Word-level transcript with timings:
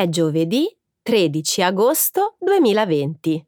È 0.00 0.08
giovedì 0.08 0.66
13 1.02 1.60
agosto 1.60 2.36
2020. 2.38 3.46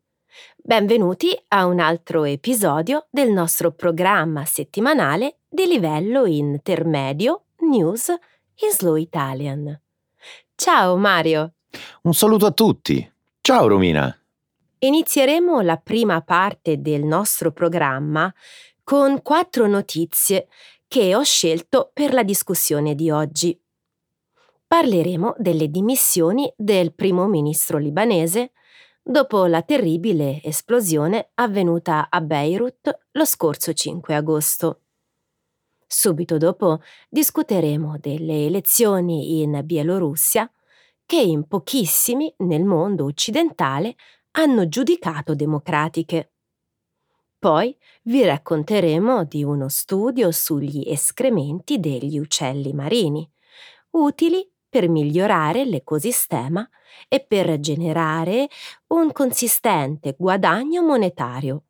Benvenuti 0.59 1.35
a 1.48 1.64
un 1.64 1.80
altro 1.80 2.25
episodio 2.25 3.07
del 3.09 3.30
nostro 3.30 3.73
programma 3.73 4.45
settimanale 4.45 5.39
di 5.49 5.64
livello 5.64 6.27
intermedio 6.27 7.45
News 7.61 8.09
in 8.09 8.71
Slow 8.71 8.96
Italian. 8.96 9.80
Ciao 10.54 10.99
Mario! 10.99 11.54
Un 12.03 12.12
saluto 12.12 12.45
a 12.45 12.50
tutti! 12.50 13.11
Ciao 13.41 13.66
Romina! 13.66 14.14
Inizieremo 14.80 15.62
la 15.62 15.79
prima 15.79 16.21
parte 16.21 16.82
del 16.82 17.03
nostro 17.03 17.53
programma 17.53 18.31
con 18.84 19.23
quattro 19.23 19.67
notizie 19.67 20.48
che 20.87 21.14
ho 21.14 21.23
scelto 21.23 21.93
per 21.95 22.12
la 22.12 22.23
discussione 22.23 22.95
di 22.95 23.11
oggi. 23.11 23.59
Parleremo 24.72 25.35
delle 25.36 25.68
dimissioni 25.68 26.50
del 26.57 26.94
primo 26.94 27.26
ministro 27.26 27.76
libanese 27.76 28.53
dopo 29.03 29.45
la 29.45 29.61
terribile 29.61 30.40
esplosione 30.43 31.32
avvenuta 31.35 32.08
a 32.08 32.22
Beirut 32.22 33.00
lo 33.11 33.25
scorso 33.27 33.75
5 33.75 34.14
agosto. 34.14 34.81
Subito 35.86 36.39
dopo 36.39 36.81
discuteremo 37.11 37.98
delle 38.00 38.47
elezioni 38.47 39.42
in 39.42 39.61
Bielorussia 39.62 40.50
che 41.05 41.20
in 41.20 41.47
pochissimi 41.47 42.33
nel 42.39 42.64
mondo 42.64 43.05
occidentale 43.05 43.95
hanno 44.39 44.69
giudicato 44.69 45.34
democratiche. 45.34 46.33
Poi 47.39 47.77
vi 48.05 48.25
racconteremo 48.25 49.25
di 49.25 49.45
uno 49.45 49.69
studio 49.69 50.31
sugli 50.31 50.84
escrementi 50.87 51.78
degli 51.78 52.19
uccelli 52.19 52.73
marini, 52.73 53.31
utili 53.91 54.50
per 54.73 54.89
migliorare 54.89 55.67
l'ecosistema 55.67 56.67
e 57.06 57.23
per 57.28 57.61
generare 57.61 58.48
un 58.87 59.12
consistente 59.12 60.17
guadagno 60.19 60.81
monetario. 60.83 61.65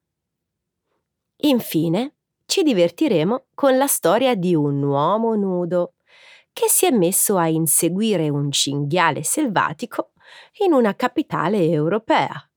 Infine, 1.39 2.15
ci 2.47 2.63
divertiremo 2.63 3.47
con 3.55 3.77
la 3.77 3.89
storia 3.89 4.37
di 4.37 4.55
un 4.55 4.81
uomo 4.85 5.35
nudo 5.35 5.95
che 6.53 6.69
si 6.69 6.87
è 6.87 6.93
messo 6.93 7.39
a 7.39 7.49
inseguire 7.49 8.29
un 8.29 8.53
cinghiale 8.53 9.25
selvatico 9.25 10.13
in 10.65 10.73
una 10.73 10.95
capitale 10.95 11.69
europea. 11.69 12.49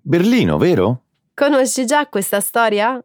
Berlino, 0.00 0.58
vero? 0.58 1.02
Conosci 1.34 1.84
già 1.84 2.06
questa 2.06 2.38
storia? 2.38 3.04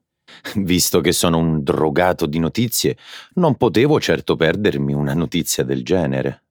Visto 0.58 1.02
che 1.02 1.12
sono 1.12 1.40
un 1.40 1.64
drogato 1.64 2.28
di 2.28 2.38
notizie, 2.38 2.98
non 3.36 3.56
potevo 3.56 4.00
certo 4.00 4.36
perdermi 4.36 4.94
una 4.94 5.16
notizia 5.16 5.64
del 5.64 5.84
genere. 5.84 6.43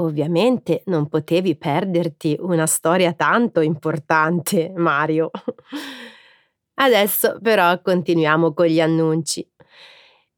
Ovviamente 0.00 0.82
non 0.86 1.08
potevi 1.08 1.56
perderti 1.56 2.36
una 2.40 2.66
storia 2.66 3.12
tanto 3.12 3.60
importante, 3.60 4.72
Mario. 4.76 5.30
Adesso 6.74 7.38
però 7.42 7.80
continuiamo 7.82 8.54
con 8.54 8.66
gli 8.66 8.80
annunci. 8.80 9.46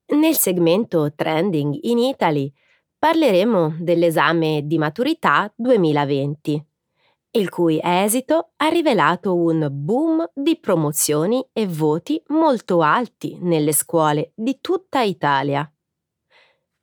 Nel 0.07 0.37
segmento 0.37 1.13
Trending 1.15 1.79
in 1.83 1.99
Italy 1.99 2.53
parleremo 2.99 3.77
dell'esame 3.79 4.63
di 4.65 4.79
maturità 4.79 5.51
2020 5.57 6.67
il 7.35 7.49
cui 7.49 7.81
esito 7.83 8.51
ha 8.57 8.69
rivelato 8.69 9.35
un 9.35 9.67
boom 9.71 10.31
di 10.35 10.59
promozioni 10.59 11.43
e 11.55 11.67
voti 11.67 12.23
molto 12.27 12.83
alti 12.83 13.39
nelle 13.41 13.73
scuole 13.73 14.33
di 14.35 14.59
tutta 14.61 15.01
Italia. 15.01 15.67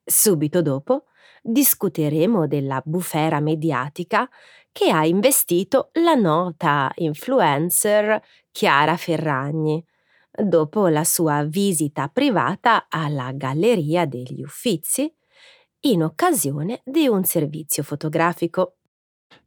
Subito 0.03 0.63
dopo 0.63 1.08
discuteremo 1.41 2.47
della 2.47 2.81
bufera 2.83 3.39
mediatica 3.39 4.29
che 4.71 4.89
ha 4.91 5.05
investito 5.05 5.89
la 5.93 6.13
nota 6.15 6.91
influencer 6.95 8.21
Chiara 8.51 8.97
Ferragni 8.97 9.83
dopo 10.31 10.87
la 10.87 11.03
sua 11.03 11.43
visita 11.43 12.07
privata 12.07 12.85
alla 12.87 13.31
Galleria 13.33 14.05
degli 14.05 14.41
Uffizi 14.41 15.11
in 15.81 16.03
occasione 16.03 16.81
di 16.83 17.07
un 17.07 17.23
servizio 17.23 17.83
fotografico. 17.83 18.77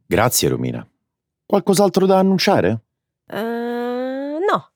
Grazie 0.05 0.49
Romina. 0.49 0.87
Qualcos'altro 1.45 2.05
da 2.05 2.19
annunciare? 2.19 2.81
Uh, 3.27 4.39
no. 4.39 4.71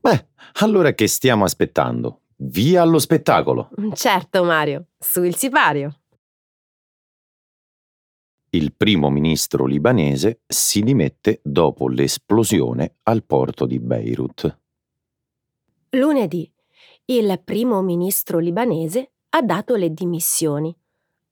Beh, 0.00 0.28
allora 0.60 0.92
che 0.92 1.06
stiamo 1.06 1.44
aspettando? 1.44 2.20
Via 2.36 2.82
allo 2.82 2.98
spettacolo! 2.98 3.70
Certo, 3.94 4.42
Mario, 4.42 4.86
su 4.98 5.22
il 5.22 5.36
sipario. 5.36 6.01
Il 8.54 8.74
primo 8.74 9.08
ministro 9.08 9.64
libanese 9.64 10.42
si 10.46 10.82
dimette 10.82 11.40
dopo 11.42 11.88
l'esplosione 11.88 12.96
al 13.04 13.24
porto 13.24 13.64
di 13.64 13.80
Beirut. 13.80 14.58
Lunedì, 15.92 16.52
il 17.06 17.40
primo 17.42 17.80
ministro 17.80 18.38
libanese 18.38 19.12
ha 19.30 19.40
dato 19.40 19.74
le 19.74 19.94
dimissioni 19.94 20.76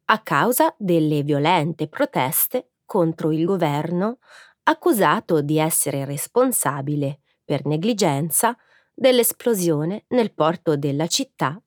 a 0.06 0.19
causa 0.20 0.75
delle 0.78 1.22
violente 1.22 1.88
proteste 1.88 2.70
contro 2.86 3.32
il 3.32 3.44
governo 3.44 4.20
accusato 4.62 5.42
di 5.42 5.58
essere 5.58 6.06
responsabile, 6.06 7.20
per 7.44 7.66
negligenza, 7.66 8.56
dell'esplosione 8.94 10.04
nel 10.08 10.32
porto 10.32 10.75
della 10.75 11.06
città 11.06 11.62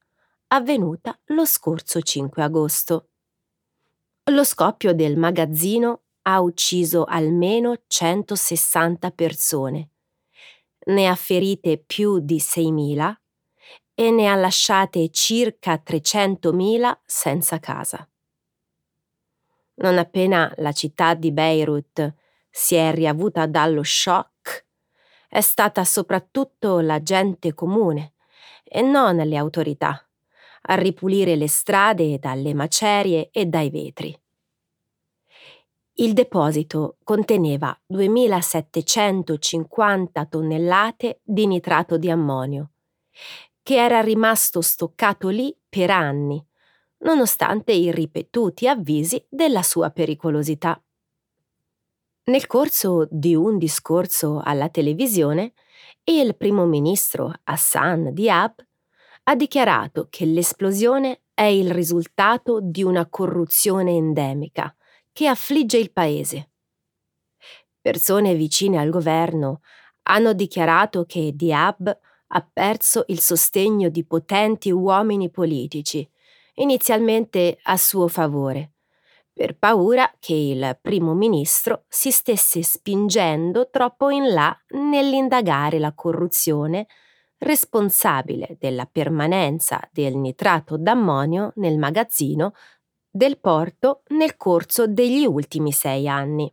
avvenuta 0.47 1.15
lo 1.25 1.45
scorso 1.45 2.01
5 2.01 2.41
agosto. 2.41 3.09
Lo 4.31 4.45
scoppio 4.45 4.93
del 4.93 5.17
magazzino 5.17 6.03
ha 6.21 6.39
ucciso 6.39 7.03
almeno 7.03 7.81
160 7.85 9.11
persone, 9.11 9.89
ne 10.85 11.07
ha 11.07 11.15
ferite 11.15 11.77
più 11.77 12.19
di 12.19 12.37
6.000 12.37 13.13
e 13.93 14.11
ne 14.11 14.27
ha 14.27 14.35
lasciate 14.35 15.09
circa 15.09 15.81
300.000 15.85 16.99
senza 17.05 17.59
casa. 17.59 18.07
Non 19.75 19.97
appena 19.97 20.53
la 20.57 20.71
città 20.71 21.15
di 21.15 21.33
Beirut 21.33 22.13
si 22.49 22.75
è 22.75 22.93
riavuta 22.93 23.45
dallo 23.45 23.83
shock 23.83 24.65
è 25.27 25.41
stata 25.41 25.83
soprattutto 25.83 26.79
la 26.79 27.03
gente 27.03 27.53
comune 27.53 28.13
e 28.63 28.81
non 28.81 29.17
le 29.17 29.35
autorità 29.35 30.07
a 30.65 30.75
ripulire 30.75 31.35
le 31.35 31.47
strade 31.47 32.19
dalle 32.19 32.53
macerie 32.53 33.29
e 33.31 33.45
dai 33.45 33.69
vetri. 33.69 34.17
Il 35.97 36.13
deposito 36.13 36.97
conteneva 37.03 37.77
2750 37.85 40.25
tonnellate 40.25 41.19
di 41.21 41.45
nitrato 41.45 41.97
di 41.97 42.09
ammonio, 42.09 42.71
che 43.61 43.75
era 43.75 44.01
rimasto 44.01 44.61
stoccato 44.61 45.29
lì 45.29 45.55
per 45.69 45.91
anni, 45.91 46.43
nonostante 46.99 47.73
i 47.73 47.91
ripetuti 47.91 48.67
avvisi 48.67 49.23
della 49.29 49.61
sua 49.61 49.91
pericolosità. 49.91 50.81
Nel 52.25 52.47
corso 52.47 53.05
di 53.11 53.35
un 53.35 53.57
discorso 53.57 54.41
alla 54.43 54.69
televisione, 54.69 55.53
il 56.05 56.35
primo 56.35 56.65
ministro 56.65 57.33
Hassan 57.43 58.13
Diab 58.13 58.62
ha 59.23 59.35
dichiarato 59.35 60.07
che 60.09 60.25
l'esplosione 60.25 61.23
è 61.33 61.43
il 61.43 61.71
risultato 61.71 62.59
di 62.61 62.83
una 62.83 63.07
corruzione 63.07 63.91
endemica 63.91 64.75
che 65.11 65.27
affligge 65.27 65.77
il 65.77 65.91
paese. 65.91 66.51
Persone 67.79 68.35
vicine 68.35 68.79
al 68.79 68.89
governo 68.89 69.61
hanno 70.03 70.33
dichiarato 70.33 71.05
che 71.05 71.31
Diab 71.33 71.99
ha 72.35 72.49
perso 72.51 73.03
il 73.07 73.19
sostegno 73.19 73.89
di 73.89 74.05
potenti 74.05 74.71
uomini 74.71 75.29
politici, 75.29 76.09
inizialmente 76.55 77.59
a 77.63 77.77
suo 77.77 78.07
favore, 78.07 78.73
per 79.31 79.57
paura 79.57 80.11
che 80.19 80.33
il 80.33 80.77
primo 80.81 81.13
ministro 81.13 81.85
si 81.87 82.11
stesse 82.11 82.63
spingendo 82.63 83.69
troppo 83.69 84.09
in 84.09 84.31
là 84.33 84.55
nell'indagare 84.69 85.79
la 85.79 85.93
corruzione 85.93 86.87
responsabile 87.43 88.57
della 88.59 88.85
permanenza 88.85 89.87
del 89.91 90.15
nitrato 90.17 90.77
d'ammonio 90.77 91.51
nel 91.57 91.77
magazzino 91.77 92.53
del 93.09 93.39
porto 93.39 94.03
nel 94.09 94.35
corso 94.37 94.87
degli 94.87 95.25
ultimi 95.25 95.71
sei 95.71 96.07
anni. 96.07 96.51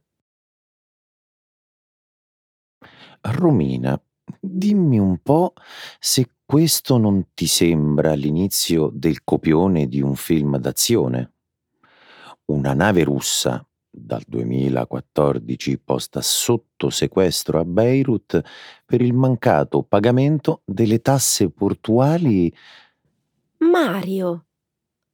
Romina, 3.22 4.00
dimmi 4.38 4.98
un 4.98 5.18
po' 5.22 5.54
se 5.98 6.28
questo 6.44 6.98
non 6.98 7.32
ti 7.32 7.46
sembra 7.46 8.14
l'inizio 8.14 8.90
del 8.92 9.24
copione 9.24 9.86
di 9.86 10.00
un 10.00 10.16
film 10.16 10.58
d'azione 10.58 11.34
una 12.50 12.74
nave 12.74 13.04
russa 13.04 13.64
dal 14.04 14.22
2014 14.26 15.78
posta 15.78 16.20
sotto 16.20 16.90
sequestro 16.90 17.60
a 17.60 17.64
Beirut 17.64 18.40
per 18.84 19.00
il 19.00 19.12
mancato 19.12 19.82
pagamento 19.82 20.62
delle 20.64 21.00
tasse 21.00 21.50
portuali. 21.50 22.52
Mario, 23.58 24.46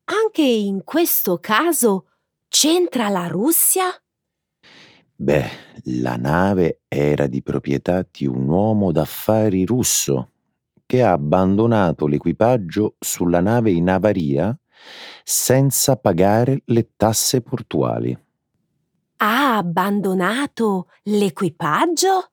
anche 0.05 0.43
in 0.43 0.85
questo 0.85 1.39
caso 1.39 2.07
c'entra 2.49 3.09
la 3.09 3.27
Russia? 3.27 3.87
Beh, 5.19 5.49
la 5.85 6.17
nave 6.17 6.83
era 6.89 7.27
di 7.27 7.43
proprietà 7.43 8.07
di 8.11 8.27
un 8.27 8.49
uomo 8.49 8.93
d'affari 8.93 9.65
russo 9.65 10.31
che 10.87 11.03
ha 11.03 11.13
abbandonato 11.13 12.07
l'equipaggio 12.07 12.97
sulla 13.01 13.41
nave 13.41 13.73
in 13.73 13.89
avaria 13.89 14.57
senza 15.25 15.97
pagare 15.97 16.63
le 16.67 16.91
tasse 16.97 17.41
portuali. 17.41 18.17
Ha 19.17 19.57
abbandonato 19.57 20.89
l'equipaggio? 21.05 22.31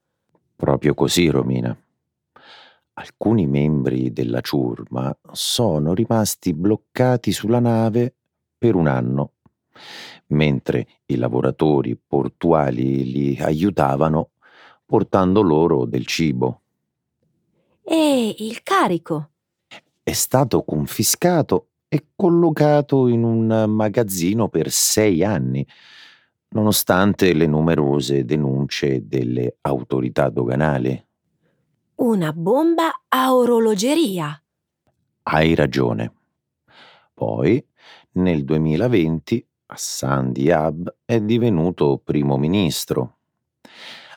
Proprio 0.56 0.94
così, 0.94 1.30
Romina. 1.30 1.75
Alcuni 2.95 3.47
membri 3.47 4.13
della 4.13 4.41
ciurma 4.41 5.15
sono 5.31 5.94
rimasti 5.94 6.53
bloccati 6.53 7.31
sulla 7.31 7.59
nave 7.59 8.13
per 8.57 8.75
un 8.75 8.88
anno 8.88 9.31
mentre 10.27 10.88
i 11.06 11.15
lavoratori 11.15 11.95
portuali 11.95 13.12
li 13.12 13.38
aiutavano 13.39 14.31
portando 14.86 15.41
loro 15.41 15.86
del 15.86 16.06
cibo. 16.06 16.62
E 17.83 18.36
il 18.39 18.62
carico? 18.63 19.29
È 20.01 20.12
stato 20.12 20.63
confiscato 20.63 21.68
e 21.88 22.07
collocato 22.15 23.07
in 23.07 23.24
un 23.24 23.65
magazzino 23.69 24.50
per 24.50 24.71
sei 24.71 25.24
anni, 25.24 25.65
nonostante 26.53 27.33
le 27.33 27.47
numerose 27.47 28.25
denunce 28.25 29.07
delle 29.07 29.57
autorità 29.61 30.29
doganali. 30.29 31.05
Una 31.95 32.33
bomba 32.33 33.03
a 33.07 33.35
orologeria. 33.35 34.41
Hai 35.23 35.55
ragione. 35.55 36.13
Poi, 37.13 37.63
nel 38.13 38.44
2020, 38.44 39.47
Hassan 39.67 40.31
Diab 40.31 40.95
è 41.05 41.19
divenuto 41.21 42.01
primo 42.03 42.38
ministro. 42.38 43.17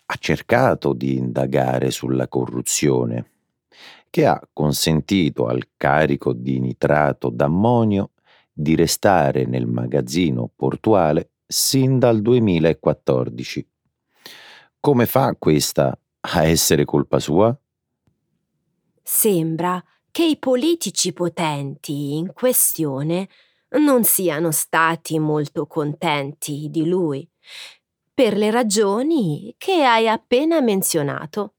Ha 0.07 0.15
cercato 0.19 0.93
di 0.93 1.17
indagare 1.17 1.91
sulla 1.91 2.29
corruzione, 2.29 3.31
che 4.11 4.27
ha 4.27 4.41
consentito 4.53 5.47
al 5.47 5.69
carico 5.77 6.33
di 6.33 6.61
nitrato 6.61 7.29
d'ammonio 7.31 8.11
di 8.53 8.75
restare 8.75 9.45
nel 9.47 9.67
magazzino 9.67 10.51
portuale 10.55 11.31
sin 11.47 11.99
dal 11.99 12.21
2014. 12.21 13.69
Come 14.81 15.07
fa 15.07 15.35
questa 15.39 15.99
a 16.21 16.45
essere 16.45 16.85
colpa 16.85 17.19
sua? 17.19 17.57
Sembra 19.03 19.83
che 20.11 20.25
i 20.25 20.39
politici 20.39 21.13
potenti 21.13 22.17
in 22.17 22.33
questione 22.33 23.29
non 23.79 24.05
siano 24.05 24.51
stati 24.51 25.19
molto 25.19 25.67
contenti 25.67 26.69
di 26.71 26.87
lui, 26.87 27.29
per 28.15 28.37
le 28.37 28.51
ragioni 28.51 29.55
che 29.59 29.85
hai 29.85 30.09
appena 30.09 30.61
menzionato. 30.61 31.55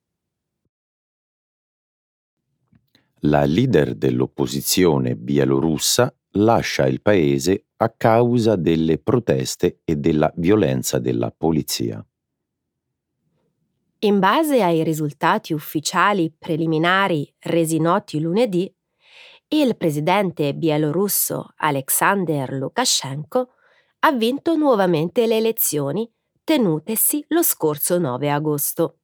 La 3.21 3.45
leader 3.45 3.93
dell'opposizione 3.93 5.15
bielorussa 5.15 6.16
lascia 6.37 6.87
il 6.87 7.01
paese 7.01 7.67
a 7.77 7.89
causa 7.89 8.55
delle 8.55 8.97
proteste 8.97 9.81
e 9.83 9.95
della 9.97 10.31
violenza 10.35 10.99
della 10.99 11.31
polizia. 11.31 12.03
In 13.99 14.19
base 14.19 14.61
ai 14.61 14.83
risultati 14.83 15.53
ufficiali 15.53 16.31
preliminari 16.31 17.33
resi 17.39 17.79
noti 17.79 18.19
lunedì, 18.19 18.71
il 19.49 19.75
presidente 19.77 20.53
bielorusso 20.53 21.53
Alexander 21.57 22.51
Lukashenko 22.51 23.49
ha 23.99 24.11
vinto 24.11 24.55
nuovamente 24.55 25.25
le 25.25 25.37
elezioni 25.37 26.11
tenutesi 26.43 27.25
lo 27.29 27.41
scorso 27.41 27.97
9 27.97 28.29
agosto. 28.29 28.99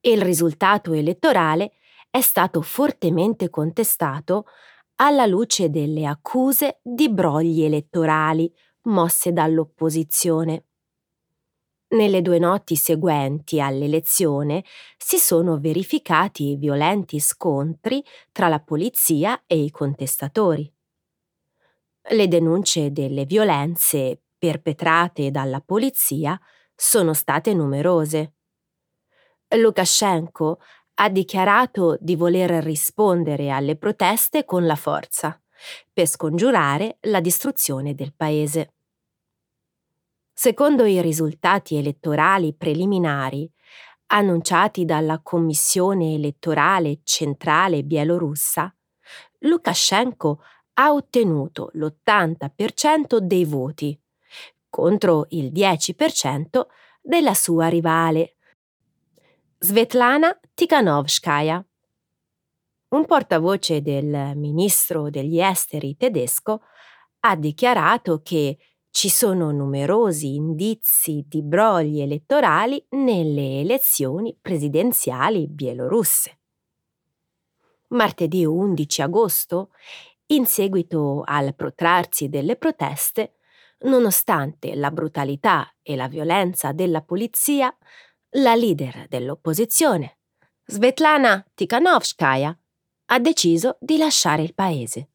Il 0.00 0.22
risultato 0.22 0.92
elettorale 0.92 1.72
è 2.10 2.20
stato 2.20 2.62
fortemente 2.62 3.50
contestato 3.50 4.46
alla 4.96 5.26
luce 5.26 5.70
delle 5.70 6.06
accuse 6.06 6.80
di 6.82 7.10
brogli 7.10 7.62
elettorali 7.62 8.52
mosse 8.82 9.32
dall'opposizione. 9.32 10.66
Nelle 11.94 12.22
due 12.22 12.38
notti 12.38 12.76
seguenti 12.76 13.60
all'elezione 13.60 14.64
si 14.96 15.18
sono 15.18 15.58
verificati 15.58 16.56
violenti 16.56 17.20
scontri 17.20 18.02
tra 18.32 18.48
la 18.48 18.60
polizia 18.60 19.44
e 19.46 19.58
i 19.58 19.70
contestatori. 19.70 20.70
Le 22.10 22.28
denunce 22.28 22.90
delle 22.90 23.24
violenze 23.24 24.20
perpetrate 24.36 25.30
dalla 25.30 25.60
polizia 25.60 26.38
sono 26.74 27.14
state 27.14 27.54
numerose. 27.54 28.34
Lukashenko 29.48 30.58
ha 30.94 31.08
dichiarato 31.08 31.96
di 32.00 32.16
voler 32.16 32.62
rispondere 32.62 33.50
alle 33.50 33.76
proteste 33.76 34.44
con 34.44 34.66
la 34.66 34.76
forza, 34.76 35.40
per 35.92 36.06
scongiurare 36.06 36.98
la 37.02 37.20
distruzione 37.20 37.94
del 37.94 38.12
paese. 38.14 38.74
Secondo 40.32 40.84
i 40.84 41.00
risultati 41.00 41.76
elettorali 41.76 42.54
preliminari 42.54 43.50
annunciati 44.06 44.84
dalla 44.84 45.20
Commissione 45.22 46.14
elettorale 46.14 47.00
centrale 47.02 47.82
bielorussa, 47.82 48.74
Lukashenko 49.40 50.40
ha 50.74 50.92
ottenuto 50.92 51.70
l'80% 51.74 53.18
dei 53.18 53.44
voti, 53.44 53.98
contro 54.68 55.26
il 55.30 55.52
10% 55.52 56.66
della 57.00 57.34
sua 57.34 57.68
rivale, 57.68 58.33
Svetlana 59.64 60.38
Tikhanovskaya. 60.52 61.66
Un 62.88 63.06
portavoce 63.06 63.80
del 63.80 64.32
ministro 64.36 65.08
degli 65.08 65.40
esteri 65.40 65.96
tedesco 65.96 66.60
ha 67.20 67.34
dichiarato 67.34 68.20
che 68.20 68.58
ci 68.90 69.08
sono 69.08 69.52
numerosi 69.52 70.34
indizi 70.34 71.24
di 71.26 71.42
brogli 71.42 72.02
elettorali 72.02 72.84
nelle 72.90 73.60
elezioni 73.60 74.36
presidenziali 74.38 75.48
bielorusse. 75.48 76.40
Martedì 77.88 78.44
11 78.44 79.00
agosto, 79.00 79.70
in 80.26 80.44
seguito 80.44 81.22
al 81.24 81.54
protrarsi 81.54 82.28
delle 82.28 82.56
proteste, 82.56 83.36
nonostante 83.84 84.74
la 84.74 84.90
brutalità 84.90 85.74
e 85.80 85.96
la 85.96 86.06
violenza 86.06 86.72
della 86.72 87.00
polizia, 87.00 87.74
la 88.38 88.54
leader 88.54 89.06
dell'opposizione, 89.08 90.18
Svetlana 90.64 91.44
Tikhanovskaya, 91.54 92.58
ha 93.06 93.18
deciso 93.18 93.76
di 93.80 93.96
lasciare 93.96 94.42
il 94.42 94.54
paese. 94.54 95.08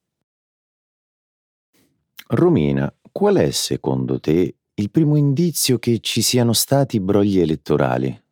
Romina, 2.28 2.94
Qual 3.12 3.36
è, 3.36 3.52
secondo 3.52 4.20
te, 4.20 4.56
il 4.76 4.92
primo 4.92 5.18
indizio 5.18 5.80
che 5.80 6.00
ci 6.00 6.22
siano 6.22 6.54
stati 6.54 7.00
brogli 7.00 7.40
elettorali? 7.40 8.24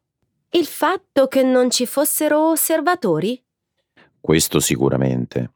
Il 0.51 0.65
fatto 0.65 1.27
che 1.27 1.43
non 1.43 1.69
ci 1.69 1.85
fossero 1.85 2.51
osservatori? 2.51 3.43
Questo 4.19 4.59
sicuramente. 4.59 5.51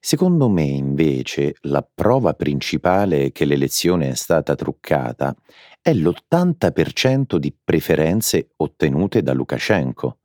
Secondo 0.00 0.48
me, 0.48 0.64
invece, 0.64 1.56
la 1.62 1.82
prova 1.82 2.34
principale 2.34 3.32
che 3.32 3.44
l'elezione 3.44 4.10
è 4.10 4.14
stata 4.14 4.54
truccata 4.54 5.34
è 5.80 5.92
l'80% 5.92 7.36
di 7.36 7.52
preferenze 7.64 8.50
ottenute 8.56 9.22
da 9.22 9.32
Lukashenko. 9.32 10.18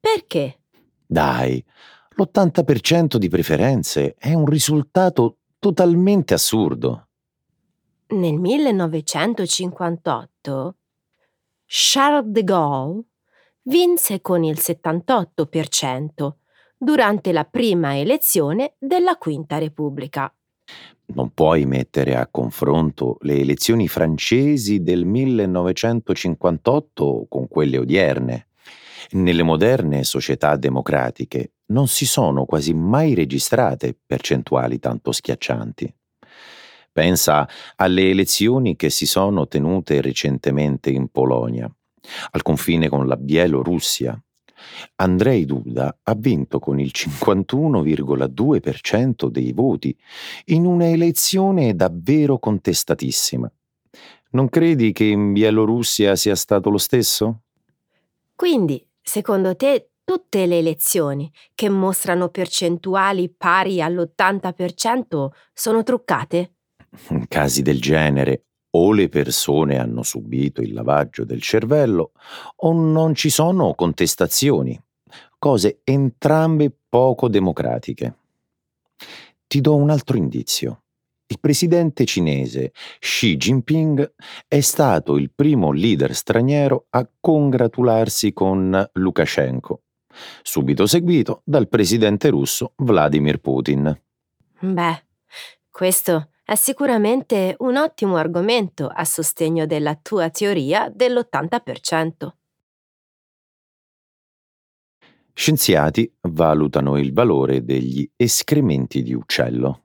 Perché? 0.00 0.58
Dai, 1.06 1.64
l'80% 2.16 3.16
di 3.16 3.28
preferenze 3.28 4.16
è 4.18 4.34
un 4.34 4.46
risultato 4.46 5.36
totalmente 5.58 6.34
assurdo. 6.34 7.06
Nel 8.08 8.38
1958 8.38 10.76
Charles 11.66 12.30
de 12.30 12.44
Gaulle 12.44 13.04
vinse 13.62 14.20
con 14.20 14.44
il 14.44 14.58
78% 14.58 16.32
durante 16.82 17.30
la 17.30 17.44
prima 17.44 17.96
elezione 17.96 18.74
della 18.76 19.14
Quinta 19.16 19.58
Repubblica. 19.58 20.34
Non 21.14 21.32
puoi 21.32 21.64
mettere 21.64 22.16
a 22.16 22.26
confronto 22.28 23.18
le 23.20 23.38
elezioni 23.38 23.86
francesi 23.86 24.82
del 24.82 25.04
1958 25.04 27.26
con 27.28 27.46
quelle 27.46 27.78
odierne. 27.78 28.48
Nelle 29.10 29.44
moderne 29.44 30.02
società 30.02 30.56
democratiche 30.56 31.52
non 31.66 31.86
si 31.86 32.04
sono 32.04 32.46
quasi 32.46 32.74
mai 32.74 33.14
registrate 33.14 33.96
percentuali 34.04 34.80
tanto 34.80 35.12
schiaccianti. 35.12 35.94
Pensa 36.90 37.48
alle 37.76 38.10
elezioni 38.10 38.74
che 38.74 38.90
si 38.90 39.06
sono 39.06 39.46
tenute 39.46 40.00
recentemente 40.00 40.90
in 40.90 41.10
Polonia, 41.10 41.72
al 42.32 42.42
confine 42.42 42.88
con 42.88 43.06
la 43.06 43.16
Bielorussia. 43.16 44.20
Andrei 44.96 45.44
Duda 45.44 45.98
ha 46.02 46.14
vinto 46.14 46.58
con 46.58 46.80
il 46.80 46.90
51,2% 46.94 49.28
dei 49.28 49.52
voti 49.52 49.96
in 50.46 50.66
una 50.66 50.88
elezione 50.88 51.74
davvero 51.74 52.38
contestatissima. 52.38 53.50
Non 54.30 54.48
credi 54.48 54.92
che 54.92 55.04
in 55.04 55.32
Bielorussia 55.32 56.16
sia 56.16 56.34
stato 56.34 56.70
lo 56.70 56.78
stesso? 56.78 57.42
Quindi, 58.34 58.84
secondo 59.00 59.54
te, 59.54 59.90
tutte 60.04 60.46
le 60.46 60.58
elezioni 60.58 61.30
che 61.54 61.68
mostrano 61.68 62.28
percentuali 62.28 63.30
pari 63.30 63.82
all'80% 63.82 65.28
sono 65.52 65.82
truccate? 65.82 66.54
In 67.10 67.26
casi 67.28 67.62
del 67.62 67.80
genere 67.80 68.46
o 68.74 68.92
le 68.92 69.08
persone 69.08 69.78
hanno 69.78 70.02
subito 70.02 70.60
il 70.60 70.72
lavaggio 70.72 71.24
del 71.24 71.42
cervello 71.42 72.12
o 72.56 72.72
non 72.72 73.14
ci 73.14 73.30
sono 73.30 73.74
contestazioni, 73.74 74.80
cose 75.38 75.80
entrambe 75.84 76.72
poco 76.88 77.28
democratiche. 77.28 78.14
Ti 79.46 79.60
do 79.60 79.76
un 79.76 79.90
altro 79.90 80.16
indizio. 80.16 80.82
Il 81.26 81.40
presidente 81.40 82.04
cinese 82.04 82.72
Xi 82.98 83.36
Jinping 83.36 84.14
è 84.46 84.60
stato 84.60 85.16
il 85.16 85.30
primo 85.34 85.72
leader 85.72 86.14
straniero 86.14 86.86
a 86.90 87.08
congratularsi 87.20 88.34
con 88.34 88.90
Lukashenko, 88.92 89.82
subito 90.42 90.86
seguito 90.86 91.40
dal 91.44 91.68
presidente 91.68 92.28
russo 92.28 92.72
Vladimir 92.76 93.40
Putin. 93.40 93.98
Beh, 94.60 95.04
questo 95.70 96.31
è 96.44 96.54
sicuramente 96.54 97.54
un 97.60 97.76
ottimo 97.76 98.16
argomento 98.16 98.88
a 98.88 99.04
sostegno 99.04 99.66
della 99.66 99.94
tua 99.94 100.28
teoria 100.30 100.90
dell'80%. 100.92 102.30
Scienziati 105.34 106.14
valutano 106.20 106.98
il 106.98 107.12
valore 107.12 107.64
degli 107.64 108.08
escrementi 108.16 109.02
di 109.02 109.14
uccello. 109.14 109.84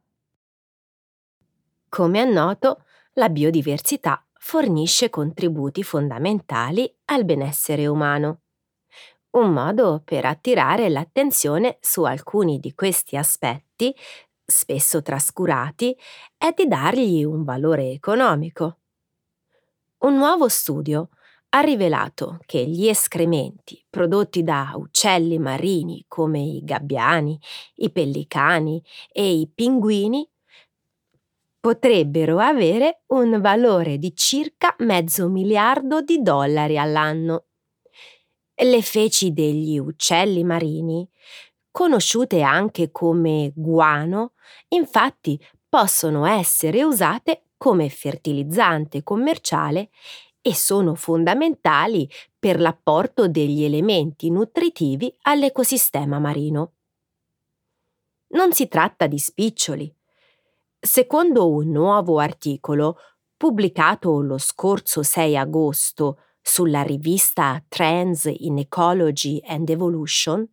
Come 1.88 2.22
è 2.22 2.26
noto, 2.26 2.84
la 3.14 3.30
biodiversità 3.30 4.24
fornisce 4.34 5.10
contributi 5.10 5.84
fondamentali 5.84 6.94
al 7.06 7.24
benessere 7.24 7.88
umano. 7.88 8.42
Un 9.32 9.52
modo 9.52 10.02
per 10.04 10.26
attirare 10.26 10.90
l'attenzione 10.90 11.78
su 11.80 12.04
alcuni 12.04 12.60
di 12.60 12.74
questi 12.74 13.16
aspetti, 13.16 13.96
spesso 14.48 15.02
trascurati, 15.02 15.96
è 16.38 16.54
di 16.56 16.68
dargli 16.68 17.24
un 17.24 17.44
valore 17.44 17.92
economico. 17.92 18.80
Un 20.00 20.16
nuovo 20.16 20.48
studio 20.48 21.10
ha 21.50 21.60
rivelato 21.60 22.40
che 22.46 22.66
gli 22.66 22.88
escrementi 22.88 23.86
prodotti 23.90 24.44
da 24.44 24.72
uccelli 24.76 25.38
marini 25.38 26.06
come 26.08 26.40
i 26.40 26.62
gabbiani, 26.64 27.40
i 27.76 27.92
pellicani 27.92 28.82
e 29.12 29.34
i 29.34 29.52
pinguini 29.54 30.28
potrebbero 31.60 32.40
avere 32.40 33.02
un 33.08 33.42
valore 33.42 33.98
di 33.98 34.16
circa 34.16 34.76
mezzo 34.80 35.28
miliardo 35.28 36.02
di 36.02 36.22
dollari 36.22 36.78
all'anno. 36.78 37.46
Le 38.56 38.82
feci 38.82 39.34
degli 39.34 39.78
uccelli 39.78 40.44
marini, 40.44 41.08
conosciute 41.78 42.42
anche 42.42 42.90
come 42.92 43.52
guano, 43.54 44.32
infatti 44.70 45.40
possono 45.70 46.26
essere 46.26 46.84
usate 46.84 47.50
come 47.56 47.88
fertilizzante 47.90 49.04
commerciale 49.04 49.92
e 50.42 50.56
sono 50.56 50.96
fondamentali 50.96 52.10
per 52.40 52.60
l'apporto 52.60 53.28
degli 53.28 53.64
elementi 53.64 54.32
nutritivi 54.32 55.16
all'ecosistema 55.22 56.18
marino. 56.18 56.72
Non 58.30 58.54
si 58.54 58.68
tratta 58.68 59.06
di 59.06 59.20
spiccioli. 59.20 59.96
Secondo 60.80 61.48
un 61.48 61.70
nuovo 61.70 62.18
articolo 62.18 62.98
pubblicato 63.38 64.20
lo 64.22 64.40
scorso 64.40 65.04
6 65.04 65.38
agosto 65.38 66.22
sulla 66.42 66.82
rivista 66.82 67.64
Trends 67.68 68.26
in 68.36 68.58
Ecology 68.58 69.40
and 69.46 69.70
Evolution, 69.70 70.50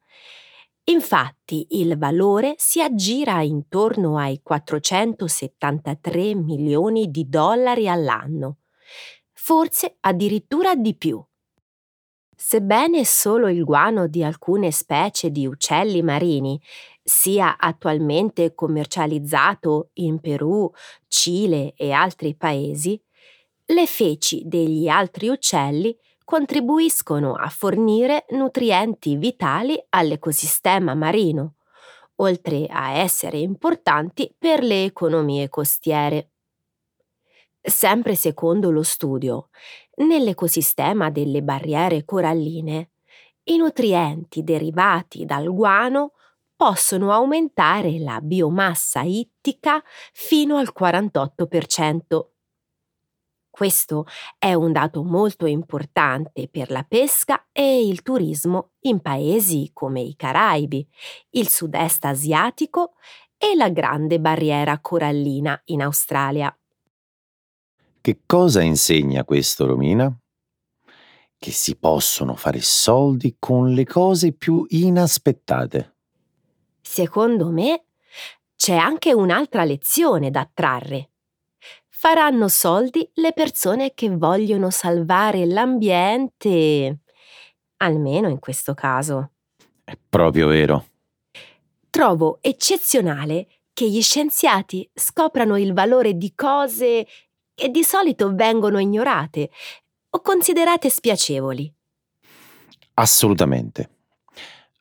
infatti 0.84 1.66
il 1.70 1.96
valore 1.96 2.54
si 2.56 2.80
aggira 2.82 3.42
intorno 3.42 4.18
ai 4.18 4.40
473 4.42 6.34
milioni 6.34 7.10
di 7.10 7.28
dollari 7.28 7.88
all'anno, 7.88 8.58
forse 9.32 9.96
addirittura 10.00 10.74
di 10.74 10.96
più. 10.96 11.24
Sebbene 12.36 13.04
solo 13.04 13.48
il 13.48 13.64
guano 13.64 14.06
di 14.06 14.22
alcune 14.22 14.70
specie 14.70 15.30
di 15.30 15.46
uccelli 15.46 16.02
marini 16.02 16.60
sia 17.02 17.56
attualmente 17.58 18.54
commercializzato 18.54 19.90
in 19.94 20.20
Perù, 20.20 20.70
Cile 21.06 21.74
e 21.76 21.92
altri 21.92 22.34
paesi, 22.34 23.00
le 23.66 23.86
feci 23.86 24.42
degli 24.44 24.88
altri 24.88 25.28
uccelli 25.28 25.96
contribuiscono 26.25 27.35
a 27.35 27.49
fornire 27.49 28.25
nutrienti 28.31 29.16
vitali 29.16 29.81
all'ecosistema 29.90 30.95
marino, 30.95 31.57
oltre 32.16 32.66
a 32.66 32.93
essere 32.93 33.38
importanti 33.38 34.35
per 34.37 34.62
le 34.62 34.85
economie 34.85 35.49
costiere. 35.49 36.31
Sempre 37.61 38.14
secondo 38.14 38.71
lo 38.71 38.83
studio, 38.83 39.49
nell'ecosistema 39.97 41.11
delle 41.11 41.43
barriere 41.43 42.04
coralline, 42.04 42.90
i 43.45 43.57
nutrienti 43.57 44.43
derivati 44.43 45.25
dal 45.25 45.52
guano 45.52 46.12
possono 46.57 47.12
aumentare 47.12 47.99
la 47.99 48.21
biomassa 48.21 49.02
ittica 49.02 49.83
fino 50.12 50.57
al 50.57 50.73
48%. 50.78 52.33
Questo 53.54 54.04
è 54.37 54.52
un 54.52 54.73
dato 54.73 55.04
molto 55.04 55.46
importante 55.46 56.49
per 56.49 56.73
la 56.73 56.82
pesca 56.82 57.46
e 57.52 57.87
il 57.87 58.02
turismo 58.02 58.73
in 58.80 58.99
paesi 58.99 59.70
come 59.73 60.00
i 60.00 60.16
Caraibi, 60.16 60.84
il 61.30 61.49
sud-est 61.49 62.04
asiatico 62.04 62.94
e 63.38 63.54
la 63.54 63.68
Grande 63.68 64.18
Barriera 64.18 64.80
Corallina 64.80 65.56
in 65.66 65.82
Australia. 65.82 66.52
Che 68.00 68.23
cosa 68.26 68.61
insegna 68.61 69.23
questo, 69.23 69.66
Romina? 69.66 70.12
Che 71.38 71.50
si 71.52 71.76
possono 71.76 72.34
fare 72.34 72.61
soldi 72.61 73.37
con 73.38 73.73
le 73.73 73.84
cose 73.84 74.32
più 74.32 74.66
inaspettate. 74.68 75.94
Secondo 76.80 77.52
me 77.52 77.84
c'è 78.56 78.75
anche 78.75 79.14
un'altra 79.14 79.62
lezione 79.62 80.32
da 80.32 80.50
trarre. 80.52 81.11
Faranno 82.06 82.49
soldi 82.49 83.11
le 83.14 83.32
persone 83.32 83.94
che 83.94 84.11
vogliono 84.11 84.68
salvare 84.68 85.46
l'ambiente, 85.46 86.99
almeno 87.78 88.28
in 88.28 88.38
questo 88.40 88.75
caso. 88.75 89.30
È 89.82 89.96
proprio 90.11 90.49
vero. 90.49 90.84
Trovo 91.88 92.40
eccezionale 92.42 93.46
che 93.73 93.88
gli 93.88 94.02
scienziati 94.02 94.87
scoprano 94.92 95.56
il 95.56 95.73
valore 95.73 96.18
di 96.18 96.34
cose 96.34 97.06
che 97.54 97.70
di 97.70 97.82
solito 97.82 98.34
vengono 98.34 98.78
ignorate 98.78 99.49
o 100.11 100.20
considerate 100.20 100.90
spiacevoli. 100.90 101.73
Assolutamente. 102.92 103.88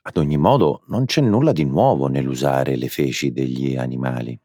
Ad 0.02 0.18
ogni 0.18 0.36
modo, 0.36 0.82
non 0.88 1.06
c'è 1.06 1.22
nulla 1.22 1.54
di 1.54 1.64
nuovo 1.64 2.08
nell'usare 2.08 2.76
le 2.76 2.90
feci 2.90 3.32
degli 3.32 3.78
animali. 3.78 4.38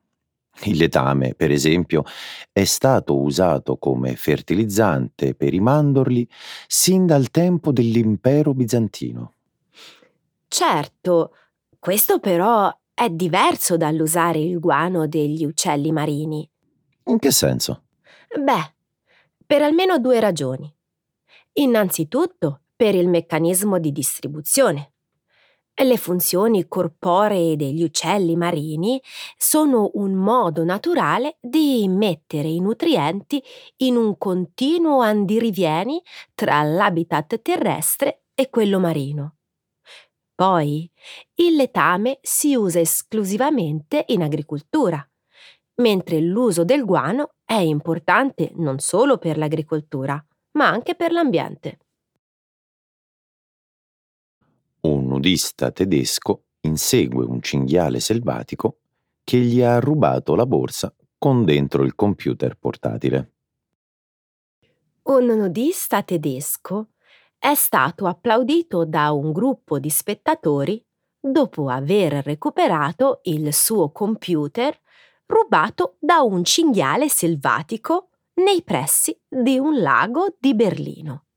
Il 0.65 0.77
letame, 0.77 1.35
per 1.35 1.51
esempio, 1.51 2.05
è 2.53 2.65
stato 2.65 3.17
usato 3.17 3.77
come 3.77 4.17
fertilizzante 4.17 5.35
per 5.35 5.55
i 5.55 5.61
mandorli 5.61 6.29
sin 6.67 7.07
dal 7.07 7.31
tempo 7.31 7.71
dell'impero 7.71 8.55
bizantino. 8.55 9.35
Certo, 10.49 11.33
questo 11.79 12.19
però 12.19 12.75
è 12.93 13.09
diverso 13.11 13.77
dall'usare 13.77 14.41
il 14.41 14.59
guano 14.59 15.07
degli 15.07 15.45
uccelli 15.45 15.93
marini. 15.93 16.49
In 17.05 17.19
che 17.19 17.31
senso? 17.31 17.85
Beh, 18.37 18.75
per 19.47 19.63
almeno 19.63 19.99
due 19.99 20.19
ragioni. 20.19 20.75
Innanzitutto 21.55 22.63
per 22.75 22.95
il 22.95 23.09
meccanismo 23.09 23.79
di 23.79 23.93
distribuzione. 23.93 24.93
Le 25.81 25.97
funzioni 25.97 26.67
corporee 26.67 27.55
degli 27.55 27.85
uccelli 27.85 28.35
marini 28.35 29.01
sono 29.37 29.93
un 29.95 30.13
modo 30.13 30.65
naturale 30.65 31.37
di 31.41 31.85
immettere 31.85 32.49
i 32.49 32.59
nutrienti 32.61 33.41
in 33.79 33.95
un 33.95 34.19
continuo 34.19 35.01
andirivieni 35.01 36.03
tra 36.35 36.63
l'habitat 36.63 37.41
terrestre 37.43 38.25
e 38.35 38.51
quello 38.51 38.81
marino. 38.81 39.37
Poi, 40.35 40.91
il 41.37 41.55
letame 41.55 42.19
si 42.23 42.57
usa 42.57 42.81
esclusivamente 42.81 44.05
in 44.09 44.23
agricoltura, 44.23 45.01
mentre 45.77 46.21
l'uso 46.21 46.65
del 46.65 46.85
guano 46.85 47.35
è 47.45 47.55
importante 47.55 48.51
non 48.57 48.81
solo 48.81 49.17
per 49.17 49.39
l'agricoltura, 49.39 50.21
ma 50.53 50.69
anche 50.69 50.97
per 50.97 51.13
l'ambiente. 51.13 51.79
Un 54.81 55.07
nudista 55.07 55.73
tedesco 55.73 56.45
insegue 56.61 57.25
un 57.25 57.43
cinghiale 57.43 57.99
selvatico 57.99 58.79
che 59.25 59.39
gli 59.39 59.61
ha 59.61 59.81
rubato 59.81 60.37
la 60.37 60.47
borsa 60.47 60.95
con 61.19 61.45
dentro 61.45 61.83
il 61.83 61.97
computer 61.97 62.57
portatile. 62.57 63.33
Un 65.03 65.25
nudista 65.25 66.03
tedesco 66.03 66.91
è 67.39 67.55
stato 67.55 68.07
applaudito 68.07 68.85
da 68.85 69.11
un 69.11 69.33
gruppo 69.33 69.79
di 69.79 69.91
spettatori 69.91 70.85
dopo 71.21 71.69
aver 71.69 72.25
recuperato 72.25 73.21
il 73.25 73.53
suo 73.53 73.91
computer 73.91 74.79
rubato 75.27 75.97
da 75.99 76.21
un 76.21 76.45
cinghiale 76.45 77.09
selvatico 77.09 78.11
nei 78.35 78.63
pressi 78.63 79.19
di 79.29 79.59
un 79.59 79.81
lago 79.81 80.37
di 80.39 80.55
Berlino. 80.55 81.28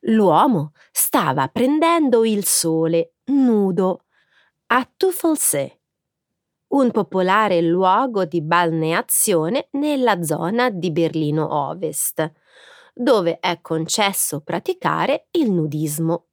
L'uomo 0.00 0.72
stava 0.90 1.48
prendendo 1.48 2.24
il 2.24 2.44
sole 2.44 3.14
nudo 3.26 4.04
a 4.66 4.88
Tuffelsee, 4.96 5.80
un 6.68 6.90
popolare 6.90 7.62
luogo 7.62 8.24
di 8.24 8.42
balneazione 8.42 9.68
nella 9.72 10.22
zona 10.22 10.70
di 10.70 10.90
Berlino 10.90 11.54
Ovest, 11.68 12.32
dove 12.92 13.38
è 13.38 13.60
concesso 13.62 14.40
praticare 14.40 15.28
il 15.32 15.50
nudismo. 15.50 16.24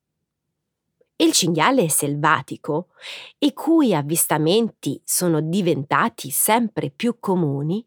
Il 1.17 1.31
cinghiale 1.31 1.87
selvatico, 1.87 2.89
i 3.37 3.53
cui 3.53 3.95
avvistamenti 3.95 5.01
sono 5.05 5.39
diventati 5.39 6.29
sempre 6.29 6.89
più 6.89 7.17
comuni, 7.19 7.85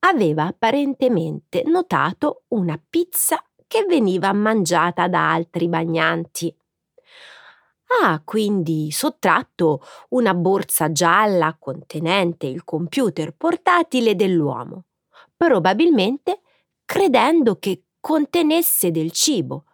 aveva 0.00 0.46
apparentemente 0.46 1.62
notato 1.66 2.44
una 2.48 2.80
pizza 2.88 3.42
che 3.72 3.86
veniva 3.86 4.30
mangiata 4.34 5.08
da 5.08 5.32
altri 5.32 5.66
bagnanti. 5.66 6.54
Ha 8.02 8.20
quindi 8.22 8.90
sottratto 8.90 9.80
una 10.10 10.34
borsa 10.34 10.92
gialla 10.92 11.56
contenente 11.58 12.46
il 12.46 12.64
computer 12.64 13.32
portatile 13.34 14.14
dell'uomo, 14.14 14.84
probabilmente 15.34 16.42
credendo 16.84 17.58
che 17.58 17.84
contenesse 17.98 18.90
del 18.90 19.10
cibo 19.10 19.64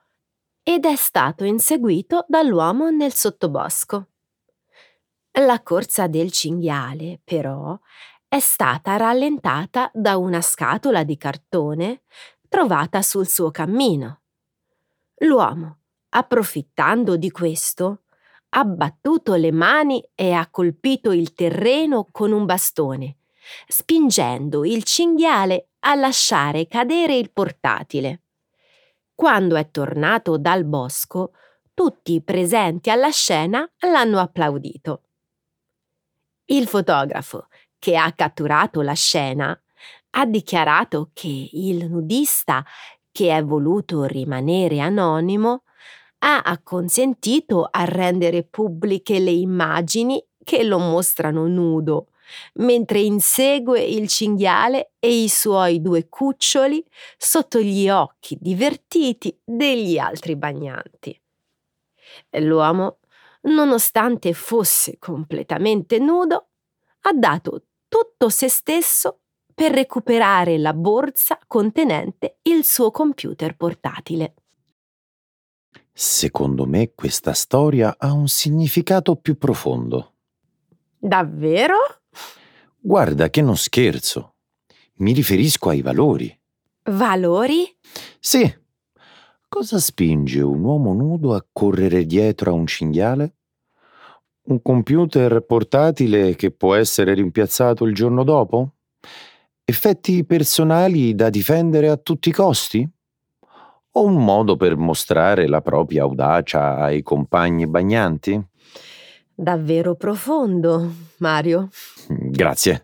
ed 0.62 0.84
è 0.84 0.94
stato 0.94 1.42
inseguito 1.42 2.24
dall'uomo 2.28 2.90
nel 2.90 3.12
sottobosco. 3.12 4.10
La 5.40 5.60
corsa 5.64 6.06
del 6.06 6.30
cinghiale, 6.30 7.20
però, 7.24 7.76
è 8.28 8.38
stata 8.38 8.96
rallentata 8.96 9.90
da 9.92 10.18
una 10.18 10.42
scatola 10.42 11.02
di 11.02 11.16
cartone 11.16 12.02
trovata 12.48 13.02
sul 13.02 13.28
suo 13.28 13.50
cammino. 13.50 14.22
L'uomo, 15.18 15.78
approfittando 16.10 17.16
di 17.16 17.30
questo, 17.30 18.02
ha 18.50 18.64
battuto 18.64 19.34
le 19.34 19.52
mani 19.52 20.02
e 20.14 20.32
ha 20.32 20.48
colpito 20.48 21.12
il 21.12 21.34
terreno 21.34 22.06
con 22.10 22.32
un 22.32 22.46
bastone, 22.46 23.18
spingendo 23.66 24.64
il 24.64 24.84
cinghiale 24.84 25.68
a 25.80 25.94
lasciare 25.94 26.66
cadere 26.66 27.16
il 27.16 27.30
portatile. 27.30 28.22
Quando 29.14 29.56
è 29.56 29.70
tornato 29.70 30.38
dal 30.38 30.64
bosco, 30.64 31.32
tutti 31.74 32.14
i 32.14 32.22
presenti 32.22 32.90
alla 32.90 33.10
scena 33.10 33.68
l'hanno 33.80 34.18
applaudito. 34.18 35.02
Il 36.46 36.66
fotografo, 36.66 37.48
che 37.78 37.96
ha 37.96 38.10
catturato 38.12 38.80
la 38.80 38.94
scena, 38.94 39.60
ha 40.10 40.26
dichiarato 40.26 41.10
che 41.12 41.48
il 41.52 41.88
nudista, 41.88 42.64
che 43.12 43.36
è 43.36 43.44
voluto 43.44 44.04
rimanere 44.04 44.80
anonimo, 44.80 45.62
ha 46.20 46.40
acconsentito 46.40 47.68
a 47.70 47.84
rendere 47.84 48.42
pubbliche 48.44 49.18
le 49.18 49.30
immagini 49.30 50.22
che 50.42 50.64
lo 50.64 50.78
mostrano 50.78 51.46
nudo 51.46 52.09
mentre 52.54 53.00
insegue 53.00 53.83
il 53.83 54.09
cinghiale 54.09 54.92
e 54.98 55.22
i 55.22 55.28
suoi 55.28 55.80
due 55.80 56.09
cuccioli 56.09 56.85
sotto 57.16 57.61
gli 57.61 57.88
occhi 57.88 58.37
divertiti 58.40 59.37
degli 59.44 59.98
altri 59.98 60.37
bagnanti. 60.37 61.18
L'uomo, 62.33 62.98
nonostante 63.42 64.33
fosse 64.33 64.98
completamente 64.98 65.98
nudo, 65.98 66.48
ha 67.02 67.12
dato 67.12 67.62
tutto 67.88 68.28
se 68.28 68.48
stesso 68.48 69.20
per 69.59 69.73
recuperare 69.73 70.57
la 70.57 70.73
borsa 70.73 71.37
contenente 71.44 72.38
il 72.42 72.62
suo 72.62 72.92
computer 72.92 73.57
portatile. 73.57 74.35
Secondo 75.92 76.64
me 76.64 76.92
questa 76.94 77.33
storia 77.33 77.97
ha 77.99 78.12
un 78.12 78.29
significato 78.29 79.16
più 79.16 79.37
profondo. 79.37 80.12
Davvero? 80.97 81.75
Guarda 82.79 83.31
che 83.31 83.42
non 83.42 83.57
scherzo. 83.57 84.37
Mi 84.99 85.12
riferisco 85.12 85.71
ai 85.71 85.83
valori. 85.83 86.33
Valori? 86.85 87.66
Sì. 88.21 88.49
Cosa 89.49 89.81
spinge 89.81 90.40
un 90.40 90.62
uomo 90.62 90.92
nudo 90.92 91.35
a 91.35 91.44
correre 91.53 92.05
dietro 92.05 92.53
a 92.53 92.55
un 92.55 92.68
cinghiale? 92.68 93.35
Un 94.42 94.62
computer 94.62 95.40
portatile 95.40 96.37
che 96.37 96.53
può 96.53 96.77
essere 96.77 97.12
rimpiazzato 97.14 97.85
il 97.85 97.92
giorno 97.92 98.23
dopo? 98.23 98.75
Effetti 99.70 100.24
personali 100.24 101.14
da 101.14 101.28
difendere 101.28 101.90
a 101.90 101.98
tutti 101.98 102.31
i 102.31 102.33
costi? 102.33 102.88
O 103.90 104.02
un 104.02 104.24
modo 104.24 104.57
per 104.57 104.78
mostrare 104.78 105.46
la 105.46 105.61
propria 105.61 106.04
audacia 106.04 106.76
ai 106.76 107.02
compagni 107.02 107.66
bagnanti? 107.66 108.42
Davvero 109.35 109.94
profondo, 109.94 110.90
Mario. 111.18 111.68
Grazie. 112.09 112.83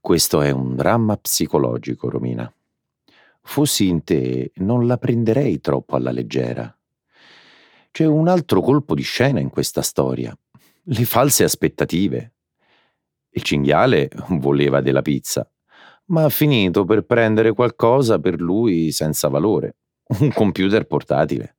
Questo 0.00 0.40
è 0.40 0.50
un 0.50 0.76
dramma 0.76 1.18
psicologico, 1.18 2.08
Romina. 2.08 2.50
Fossi 3.42 3.88
in 3.88 4.02
te, 4.02 4.52
non 4.54 4.86
la 4.86 4.96
prenderei 4.96 5.60
troppo 5.60 5.96
alla 5.96 6.10
leggera. 6.10 6.74
C'è 7.90 8.06
un 8.06 8.28
altro 8.28 8.62
colpo 8.62 8.94
di 8.94 9.02
scena 9.02 9.40
in 9.40 9.50
questa 9.50 9.82
storia. 9.82 10.34
Le 10.84 11.04
false 11.04 11.44
aspettative. 11.44 12.32
Il 13.28 13.42
cinghiale 13.42 14.08
voleva 14.28 14.80
della 14.80 15.02
pizza, 15.02 15.46
ma 16.08 16.24
ha 16.24 16.28
finito 16.28 16.84
per 16.84 17.02
prendere 17.02 17.52
qualcosa 17.52 18.18
per 18.18 18.40
lui 18.40 18.92
senza 18.92 19.28
valore. 19.28 19.76
Un 20.20 20.32
computer 20.32 20.86
portatile. 20.86 21.56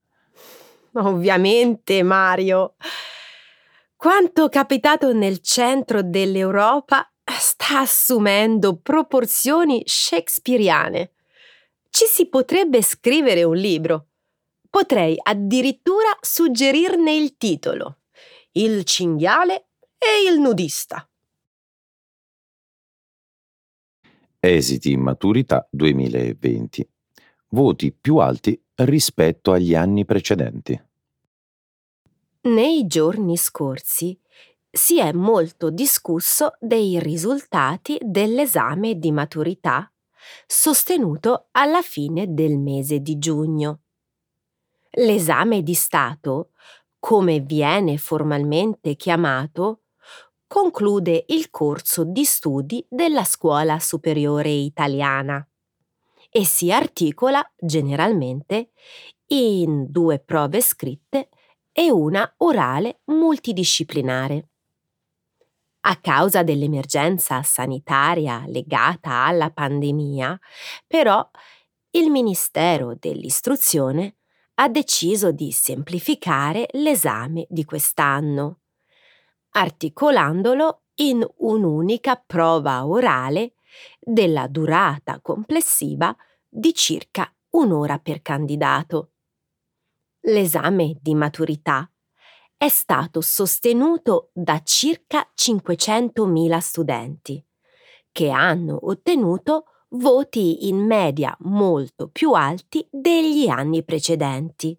Ovviamente, 0.94 2.02
Mario. 2.04 2.76
Quanto 3.96 4.50
capitato 4.50 5.14
nel 5.14 5.40
centro 5.42 6.02
dell'Europa 6.02 7.10
sta 7.38 7.80
assumendo 7.80 8.78
proporzioni 8.78 9.84
shakespeariane. 9.86 11.12
Ci 11.90 12.06
si 12.06 12.28
potrebbe 12.28 12.82
scrivere 12.82 13.44
un 13.44 13.56
libro. 13.56 14.08
Potrei 14.70 15.18
addirittura 15.22 16.18
suggerirne 16.22 17.14
il 17.14 17.38
titolo. 17.38 18.00
Il 18.54 18.84
cinghiale 18.84 19.70
e 19.98 20.32
il 20.32 20.40
nudista. 20.40 21.08
Esiti 24.42 24.92
in 24.92 25.02
maturità 25.02 25.68
2020. 25.70 26.88
Voti 27.50 27.92
più 27.92 28.18
alti 28.18 28.58
rispetto 28.76 29.52
agli 29.52 29.76
anni 29.76 30.06
precedenti. 30.06 30.82
Nei 32.44 32.88
giorni 32.88 33.36
scorsi 33.36 34.18
si 34.72 34.98
è 34.98 35.12
molto 35.12 35.70
discusso 35.70 36.54
dei 36.58 37.02
risultati 37.02 37.98
dell'esame 38.02 38.98
di 38.98 39.12
maturità 39.12 39.92
sostenuto 40.48 41.48
alla 41.52 41.82
fine 41.82 42.34
del 42.34 42.58
mese 42.58 43.00
di 43.02 43.18
giugno. 43.18 43.80
L'esame 44.92 45.64
di 45.64 45.74
Stato, 45.74 46.52
come 46.98 47.42
viene 47.42 47.98
formalmente 47.98 48.96
chiamato, 48.96 49.82
conclude 50.50 51.26
il 51.28 51.52
corso 51.52 52.04
di 52.04 52.26
studi 52.26 52.84
della 52.90 53.24
scuola 53.24 53.78
superiore 53.78 54.50
italiana 54.50 55.48
e 56.32 56.44
si 56.44 56.72
articola 56.72 57.48
generalmente 57.56 58.72
in 59.28 59.86
due 59.92 60.18
prove 60.18 60.60
scritte 60.62 61.30
e 61.72 61.92
una 61.92 62.34
orale 62.38 63.02
multidisciplinare. 63.06 64.50
A 65.82 65.96
causa 65.98 66.42
dell'emergenza 66.42 67.44
sanitaria 67.44 68.44
legata 68.48 69.26
alla 69.26 69.52
pandemia, 69.52 70.38
però, 70.88 71.30
il 71.92 72.10
Ministero 72.10 72.96
dell'Istruzione 73.00 74.16
ha 74.56 74.68
deciso 74.68 75.32
di 75.32 75.52
semplificare 75.52 76.68
l'esame 76.72 77.46
di 77.50 77.64
quest'anno, 77.66 78.62
articolandolo 79.52 80.84
in 80.96 81.26
un'unica 81.38 82.16
prova 82.16 82.86
orale 82.86 83.54
della 84.00 84.48
durata 84.48 85.20
complessiva 85.22 86.16
di 86.48 86.74
circa 86.74 87.32
un'ora 87.52 88.00
per 88.00 88.22
candidato. 88.22 89.12
L'esame 90.22 90.98
di 91.02 91.16
maturità 91.16 91.90
è 92.58 92.68
stato 92.68 93.22
sostenuto 93.22 94.32
da 94.34 94.62
circa 94.64 95.32
500.000 95.34 96.58
studenti, 96.58 97.44
che 98.12 98.30
hanno 98.30 98.78
ottenuto 98.82 99.66
voti 99.92 100.68
in 100.68 100.86
media 100.86 101.36
molto 101.42 102.10
più 102.10 102.34
alti 102.34 102.86
degli 102.92 103.48
anni 103.48 103.84
precedenti, 103.84 104.78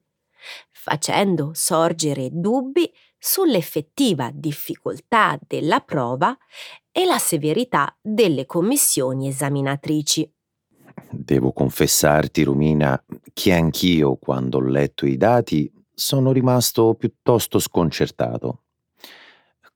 facendo 0.70 1.52
sorgere 1.54 2.28
dubbi 2.30 2.92
sull'effettiva 3.20 4.30
difficoltà 4.32 5.38
della 5.46 5.80
prova 5.80 6.36
e 6.90 7.04
la 7.04 7.18
severità 7.18 7.94
delle 8.00 8.46
commissioni 8.46 9.28
esaminatrici. 9.28 10.32
Devo 11.10 11.52
confessarti, 11.52 12.42
Romina, 12.42 13.00
che 13.32 13.52
anch'io, 13.52 14.16
quando 14.16 14.58
ho 14.58 14.62
letto 14.62 15.06
i 15.06 15.16
dati, 15.16 15.70
sono 15.92 16.32
rimasto 16.32 16.94
piuttosto 16.94 17.58
sconcertato. 17.58 18.62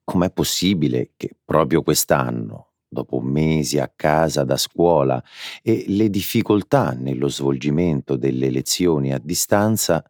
Com'è 0.02 0.30
possibile 0.30 1.12
che 1.16 1.36
proprio 1.44 1.82
quest'anno, 1.82 2.70
dopo 2.88 3.20
mesi 3.20 3.78
a 3.78 3.92
casa 3.94 4.44
da 4.44 4.56
scuola 4.56 5.22
e 5.62 5.84
le 5.88 6.08
difficoltà 6.08 6.92
nello 6.92 7.28
svolgimento 7.28 8.16
delle 8.16 8.50
lezioni 8.50 9.12
a 9.12 9.20
distanza, 9.22 10.02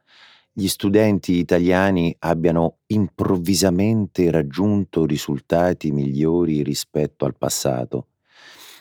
gli 0.57 0.69
studenti 0.69 1.33
italiani 1.33 2.15
abbiano 2.21 2.79
improvvisamente 2.87 4.31
raggiunto 4.31 5.05
risultati 5.05 5.91
migliori 5.91 6.63
rispetto 6.63 7.25
al 7.25 7.37
passato. 7.37 8.07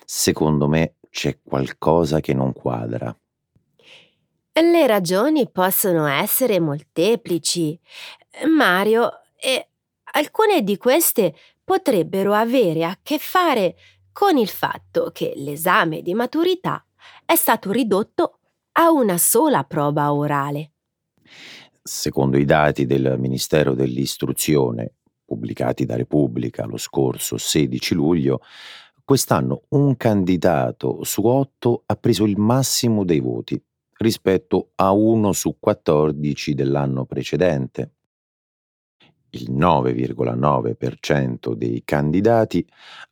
Secondo 0.06 0.68
me 0.68 0.98
c'è 1.10 1.40
qualcosa 1.42 2.20
che 2.20 2.36
non 2.36 2.54
quadra. 2.54 3.16
Le 4.54 4.86
ragioni 4.86 5.50
possono 5.50 6.06
essere 6.06 6.60
molteplici, 6.60 7.80
Mario, 8.56 9.10
e 9.36 9.70
alcune 10.12 10.62
di 10.62 10.78
queste 10.78 11.34
potrebbero 11.64 12.34
avere 12.34 12.86
a 12.86 13.00
che 13.02 13.18
fare 13.18 13.76
con 14.12 14.38
il 14.38 14.48
fatto 14.48 15.10
che 15.12 15.34
l'esame 15.38 16.04
di 16.04 16.14
maturità 16.14 16.86
è 17.26 17.34
stato 17.34 17.72
ridotto 17.72 18.38
a 18.74 18.92
una 18.92 19.18
sola 19.18 19.64
prova 19.64 20.14
orale. 20.14 20.74
Secondo 21.86 22.38
i 22.38 22.46
dati 22.46 22.86
del 22.86 23.18
Ministero 23.20 23.74
dell'Istruzione, 23.74 24.94
pubblicati 25.26 25.86
da 25.86 25.98
Repubblica 25.98 26.64
lo 26.64 26.78
scorso 26.78 27.38
16 27.38 27.94
luglio, 27.94 28.40
quest'anno 29.04 29.64
un 29.72 29.98
candidato 29.98 31.04
su 31.04 31.26
otto 31.26 31.84
ha 31.86 31.98
preso 31.98 32.24
il 32.24 32.38
massimo 32.38 33.04
dei 33.04 33.20
voti 33.20 33.62
rispetto 33.98 34.70
a 34.76 34.92
uno 34.92 35.34
su 35.34 35.58
14 35.60 36.54
dell'anno 36.54 37.04
precedente. 37.04 37.92
Il 39.32 39.52
9,9% 39.52 41.54
dei 41.54 41.82
candidati 41.84 42.66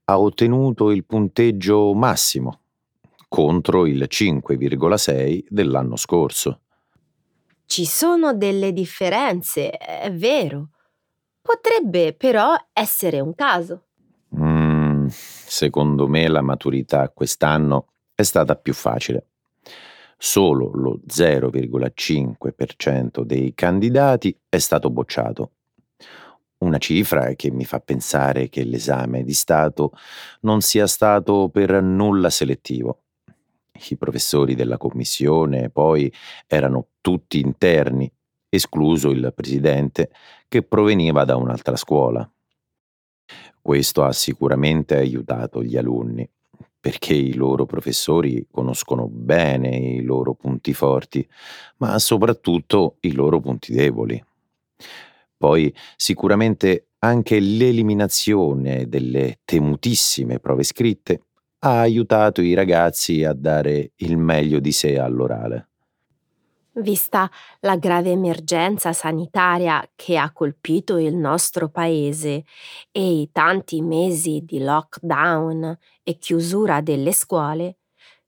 ha 0.06 0.18
ottenuto 0.18 0.92
il 0.92 1.04
punteggio 1.04 1.94
massimo 1.94 2.62
contro 3.28 3.86
il 3.86 4.08
5,6 4.10 5.44
dell'anno 5.50 5.98
scorso. 5.98 6.61
Ci 7.72 7.86
sono 7.86 8.34
delle 8.34 8.74
differenze, 8.74 9.70
è 9.70 10.12
vero. 10.12 10.72
Potrebbe 11.42 12.12
però 12.12 12.54
essere 12.74 13.22
un 13.22 13.34
caso. 13.34 13.86
Mm, 14.36 15.08
secondo 15.08 16.10
me 16.10 16.28
la 16.28 16.42
maturità 16.42 17.08
quest'anno 17.08 17.94
è 18.14 18.24
stata 18.24 18.58
più 18.58 18.74
facile. 18.74 19.28
Solo 20.18 20.72
lo 20.74 21.00
0,5% 21.08 23.24
dei 23.24 23.54
candidati 23.56 24.38
è 24.50 24.58
stato 24.58 24.90
bocciato. 24.90 25.52
Una 26.58 26.78
cifra 26.78 27.36
che 27.36 27.52
mi 27.52 27.64
fa 27.64 27.80
pensare 27.80 28.50
che 28.50 28.66
l'esame 28.66 29.24
di 29.24 29.34
Stato 29.34 29.94
non 30.42 30.60
sia 30.60 30.88
stato 30.88 31.48
per 31.48 31.82
nulla 31.82 32.30
selettivo. 32.30 33.01
I 33.90 33.98
professori 33.98 34.56
della 34.56 34.78
commissione 34.78 35.70
poi 35.70 36.12
erano 36.48 36.88
tutti 37.02 37.40
interni, 37.40 38.12
escluso 38.50 39.10
il 39.10 39.32
presidente 39.36 40.12
che 40.48 40.64
proveniva 40.64 41.26
da 41.26 41.36
un'altra 41.36 41.76
scuola. 41.76 42.30
Questo 43.62 44.04
ha 44.04 44.12
sicuramente 44.12 44.96
aiutato 44.96 45.64
gli 45.64 45.78
alunni, 45.78 46.28
perché 46.80 47.14
i 47.14 47.36
loro 47.36 47.66
professori 47.66 48.48
conoscono 48.50 49.08
bene 49.08 49.70
i 49.76 50.02
loro 50.02 50.34
punti 50.34 50.74
forti, 50.74 51.28
ma 51.78 51.98
soprattutto 52.00 52.98
i 53.02 53.14
loro 53.14 53.40
punti 53.40 53.72
deboli. 53.72 54.22
Poi 55.38 55.74
sicuramente 55.96 56.88
anche 57.00 57.40
l'eliminazione 57.40 58.88
delle 58.88 59.40
temutissime 59.46 60.40
prove 60.40 60.64
scritte 60.64 61.22
ha 61.64 61.80
aiutato 61.80 62.42
i 62.42 62.54
ragazzi 62.54 63.24
a 63.24 63.34
dare 63.34 63.92
il 63.98 64.18
meglio 64.18 64.60
di 64.60 64.72
sé 64.72 64.98
all'orale. 64.98 65.68
Vista 66.74 67.30
la 67.60 67.76
grave 67.76 68.12
emergenza 68.12 68.94
sanitaria 68.94 69.86
che 69.94 70.18
ha 70.18 70.32
colpito 70.32 70.98
il 70.98 71.16
nostro 71.16 71.70
paese 71.70 72.46
e 72.92 73.22
i 73.22 73.30
tanti 73.32 73.82
mesi 73.82 74.42
di 74.46 74.60
lockdown 74.64 75.78
e 76.02 76.18
chiusura 76.18 76.80
delle 76.80 77.12
scuole, 77.12 77.78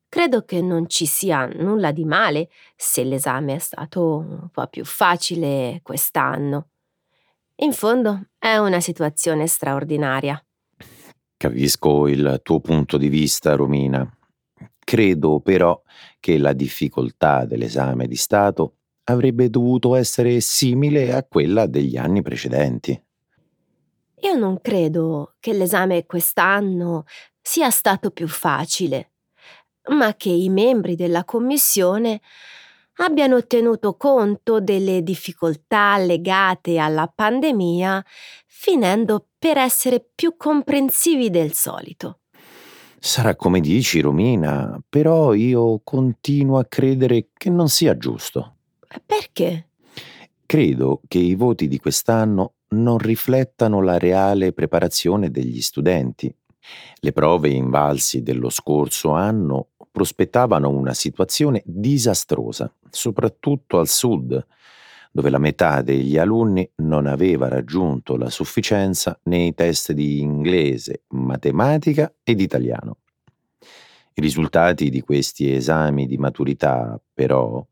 credo 0.10 0.44
che 0.44 0.62
non 0.62 0.90
ci 0.90 1.06
sia 1.06 1.46
nulla 1.48 1.92
di 1.94 2.04
male 2.04 2.50
se 2.76 3.04
l'esame 3.06 3.56
è 3.56 3.60
stato 3.60 4.18
un 4.18 4.50
po' 4.52 4.68
più 4.68 4.84
facile 4.84 5.80
quest'anno. 5.82 6.68
In 7.58 7.72
fondo 7.72 8.28
è 8.38 8.58
una 8.58 8.82
situazione 8.82 9.48
straordinaria. 9.48 10.44
Capisco 11.44 12.08
il 12.08 12.40
tuo 12.42 12.62
punto 12.62 12.96
di 12.98 13.10
vista, 13.10 13.56
Romina. 13.56 14.10
Credo 14.80 15.42
però 15.42 15.82
che 16.22 16.38
la 16.38 16.54
difficoltà 16.54 17.44
dell'esame 17.44 18.08
di 18.08 18.16
Stato 18.16 18.78
avrebbe 19.10 19.50
dovuto 19.50 19.96
essere 19.96 20.40
simile 20.40 21.12
a 21.12 21.26
quella 21.26 21.66
degli 21.66 21.98
anni 21.98 22.22
precedenti. 22.22 22.98
Io 24.22 24.36
non 24.36 24.62
credo 24.62 25.36
che 25.42 25.52
l'esame 25.52 26.06
quest'anno 26.06 27.04
sia 27.42 27.70
stato 27.72 28.12
più 28.12 28.30
facile, 28.30 29.12
ma 29.90 30.16
che 30.16 30.30
i 30.30 30.48
membri 30.48 30.96
della 30.96 31.26
Commissione 31.26 32.22
abbiano 32.98 33.46
tenuto 33.46 33.98
conto 33.98 34.62
delle 34.62 35.04
difficoltà 35.04 35.98
legate 35.98 36.78
alla 36.78 37.12
pandemia, 37.14 38.02
finendo 38.46 39.28
per 39.44 39.58
essere 39.58 40.02
più 40.16 40.38
comprensivi 40.38 41.30
del 41.30 41.52
solito. 41.52 42.20
Sarà 42.98 43.36
come 43.36 43.60
dici, 43.60 44.00
Romina, 44.00 44.82
però 44.88 45.34
io 45.34 45.82
continuo 45.84 46.60
a 46.60 46.64
credere 46.64 47.28
che 47.34 47.50
non 47.50 47.68
sia 47.68 47.98
giusto. 47.98 48.56
Perché? 49.06 49.72
Credo 50.46 51.02
che 51.10 51.18
i 51.18 51.36
voti 51.36 51.68
di 51.68 51.78
quest'anno 51.78 52.54
non 52.70 52.98
riflettano 52.98 53.82
la 53.82 53.98
reale 53.98 54.54
preparazione 54.54 55.30
degli 55.30 55.60
studenti. 55.60 56.34
Le 57.02 57.12
prove 57.12 57.50
invalsi 57.50 58.24
dello 58.24 58.50
scorso 58.50 59.12
anno 59.12 59.72
prospettavano 59.92 60.70
una 60.70 60.94
situazione 60.94 61.62
disastrosa, 61.66 62.74
soprattutto 62.90 63.78
al 63.78 63.90
sud, 63.90 64.42
dove 65.16 65.30
la 65.30 65.38
metà 65.38 65.84
degli 65.84 66.18
alunni 66.18 66.68
non 66.78 67.06
aveva 67.06 67.48
raggiunto 67.48 68.18
la 68.18 68.32
sufficienza 68.32 69.20
nei 69.26 69.54
test 69.54 69.92
di 69.92 70.20
inglese, 70.20 71.04
matematica 71.10 72.12
ed 72.24 72.42
italiano. 72.42 72.98
I 74.16 74.22
risultati 74.22 74.90
di 74.90 75.02
questi 75.02 75.54
esami 75.54 76.08
di 76.08 76.18
maturità, 76.18 77.00
però, 77.14 77.64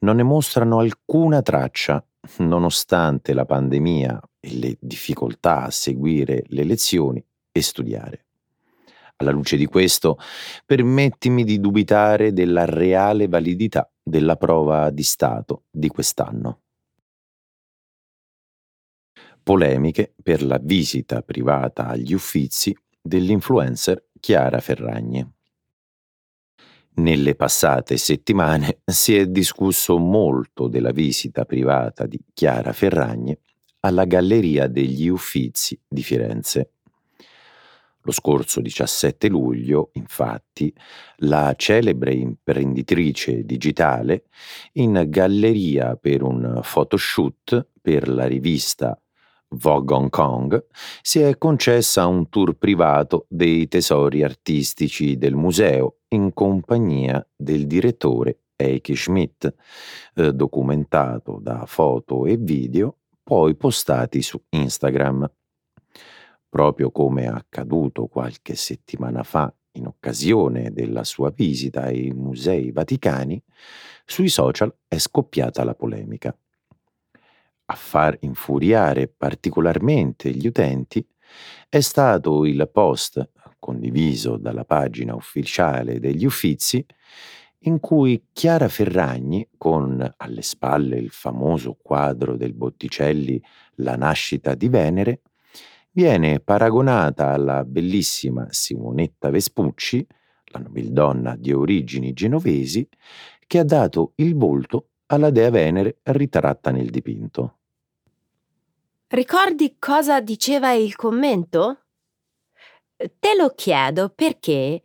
non 0.00 0.16
ne 0.16 0.22
mostrano 0.22 0.78
alcuna 0.78 1.42
traccia, 1.42 2.04
nonostante 2.38 3.34
la 3.34 3.44
pandemia 3.44 4.20
e 4.38 4.54
le 4.56 4.76
difficoltà 4.78 5.64
a 5.64 5.70
seguire 5.72 6.44
le 6.46 6.62
lezioni 6.62 7.24
e 7.50 7.62
studiare. 7.62 8.26
Alla 9.16 9.32
luce 9.32 9.56
di 9.56 9.66
questo, 9.66 10.18
permettimi 10.64 11.42
di 11.42 11.58
dubitare 11.58 12.32
della 12.32 12.64
reale 12.64 13.26
validità 13.26 13.90
della 14.00 14.36
prova 14.36 14.90
di 14.90 15.02
Stato 15.02 15.64
di 15.68 15.88
quest'anno. 15.88 16.60
Polemiche 19.46 20.12
per 20.24 20.42
la 20.42 20.58
visita 20.60 21.22
privata 21.22 21.86
agli 21.86 22.12
uffizi 22.12 22.76
dell'influencer 23.00 24.06
Chiara 24.18 24.58
Ferragni. 24.58 25.24
Nelle 26.94 27.36
passate 27.36 27.96
settimane 27.96 28.80
si 28.84 29.16
è 29.16 29.28
discusso 29.28 29.98
molto 29.98 30.66
della 30.66 30.90
visita 30.90 31.44
privata 31.44 32.06
di 32.06 32.18
Chiara 32.34 32.72
Ferragni 32.72 33.38
alla 33.82 34.04
Galleria 34.04 34.66
degli 34.66 35.06
Uffizi 35.06 35.80
di 35.86 36.02
Firenze. 36.02 36.72
Lo 38.00 38.10
scorso 38.10 38.60
17 38.60 39.28
luglio, 39.28 39.90
infatti, 39.92 40.74
la 41.18 41.54
celebre 41.56 42.14
imprenditrice 42.14 43.44
digitale, 43.44 44.24
in 44.72 45.04
galleria 45.06 45.94
per 45.94 46.24
un 46.24 46.58
photoshoot 46.64 47.68
per 47.80 48.08
la 48.08 48.26
rivista 48.26 49.00
Vogue 49.48 49.94
Hong 49.94 50.10
Kong, 50.10 50.66
si 51.02 51.20
è 51.20 51.38
concessa 51.38 52.06
un 52.06 52.28
tour 52.28 52.54
privato 52.54 53.26
dei 53.28 53.68
tesori 53.68 54.22
artistici 54.22 55.16
del 55.16 55.34
museo 55.34 55.98
in 56.08 56.32
compagnia 56.32 57.26
del 57.34 57.66
direttore 57.66 58.40
Eike 58.56 58.94
Schmidt, 58.94 59.54
eh, 60.14 60.32
documentato 60.32 61.38
da 61.40 61.64
foto 61.66 62.26
e 62.26 62.36
video 62.36 62.96
poi 63.22 63.54
postati 63.56 64.22
su 64.22 64.40
Instagram. 64.50 65.30
Proprio 66.48 66.90
come 66.90 67.26
accaduto 67.26 68.06
qualche 68.06 68.54
settimana 68.54 69.22
fa 69.24 69.52
in 69.72 69.86
occasione 69.86 70.72
della 70.72 71.04
sua 71.04 71.30
visita 71.30 71.82
ai 71.82 72.12
musei 72.12 72.70
vaticani, 72.70 73.42
sui 74.04 74.28
social 74.28 74.74
è 74.86 74.96
scoppiata 74.98 75.64
la 75.64 75.74
polemica. 75.74 76.36
A 77.68 77.74
far 77.74 78.16
infuriare 78.20 79.08
particolarmente 79.08 80.30
gli 80.30 80.46
utenti 80.46 81.04
è 81.68 81.80
stato 81.80 82.44
il 82.44 82.68
post 82.72 83.28
condiviso 83.58 84.36
dalla 84.36 84.64
pagina 84.64 85.16
ufficiale 85.16 85.98
degli 85.98 86.24
Uffizi 86.24 86.84
in 87.60 87.80
cui 87.80 88.28
Chiara 88.32 88.68
Ferragni, 88.68 89.48
con 89.56 90.14
alle 90.16 90.42
spalle 90.42 90.96
il 90.96 91.10
famoso 91.10 91.76
quadro 91.82 92.36
del 92.36 92.54
Botticelli 92.54 93.42
La 93.76 93.96
nascita 93.96 94.54
di 94.54 94.68
Venere, 94.68 95.22
viene 95.90 96.38
paragonata 96.38 97.32
alla 97.32 97.64
bellissima 97.64 98.46
Simonetta 98.50 99.30
Vespucci, 99.30 100.06
la 100.52 100.60
nobildonna 100.60 101.34
di 101.34 101.52
origini 101.52 102.12
genovesi, 102.12 102.88
che 103.48 103.58
ha 103.58 103.64
dato 103.64 104.12
il 104.16 104.36
volto 104.36 104.90
alla 105.06 105.30
dea 105.30 105.50
Venere 105.50 105.98
ritratta 106.02 106.70
nel 106.70 106.90
dipinto. 106.90 107.58
Ricordi 109.08 109.76
cosa 109.78 110.20
diceva 110.20 110.72
il 110.72 110.96
commento? 110.96 111.84
Te 112.96 113.34
lo 113.38 113.50
chiedo 113.54 114.08
perché 114.08 114.82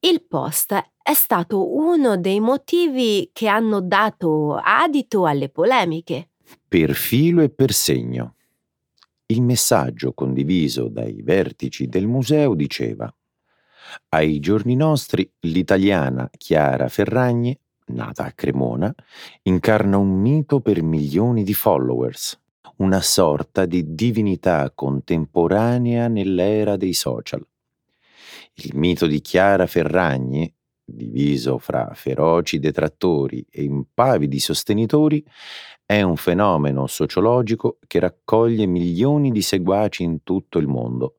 il 0.00 0.22
post 0.22 0.72
è 1.02 1.14
stato 1.14 1.74
uno 1.76 2.16
dei 2.16 2.40
motivi 2.40 3.30
che 3.32 3.48
hanno 3.48 3.80
dato 3.80 4.54
adito 4.54 5.26
alle 5.26 5.48
polemiche. 5.48 6.30
Per 6.68 6.92
filo 6.94 7.42
e 7.42 7.48
per 7.48 7.72
segno. 7.72 8.36
Il 9.26 9.42
messaggio 9.42 10.12
condiviso 10.12 10.88
dai 10.88 11.22
vertici 11.22 11.88
del 11.88 12.06
museo 12.06 12.54
diceva 12.54 13.12
ai 14.10 14.40
giorni 14.40 14.76
nostri 14.76 15.30
l'italiana 15.40 16.28
Chiara 16.36 16.88
Ferragni 16.88 17.58
nata 17.86 18.24
a 18.24 18.32
Cremona, 18.32 18.94
incarna 19.42 19.98
un 19.98 20.20
mito 20.20 20.60
per 20.60 20.82
milioni 20.82 21.42
di 21.42 21.54
followers, 21.54 22.40
una 22.76 23.00
sorta 23.00 23.66
di 23.66 23.94
divinità 23.94 24.70
contemporanea 24.74 26.08
nell'era 26.08 26.76
dei 26.76 26.94
social. 26.94 27.46
Il 28.54 28.72
mito 28.74 29.06
di 29.06 29.20
Chiara 29.20 29.66
Ferragni, 29.66 30.52
diviso 30.84 31.58
fra 31.58 31.90
feroci 31.94 32.58
detrattori 32.58 33.44
e 33.50 33.62
impavidi 33.62 34.38
sostenitori, 34.38 35.24
è 35.84 36.02
un 36.02 36.16
fenomeno 36.16 36.86
sociologico 36.86 37.78
che 37.86 37.98
raccoglie 38.00 38.66
milioni 38.66 39.30
di 39.30 39.42
seguaci 39.42 40.02
in 40.02 40.22
tutto 40.22 40.58
il 40.58 40.66
mondo, 40.66 41.18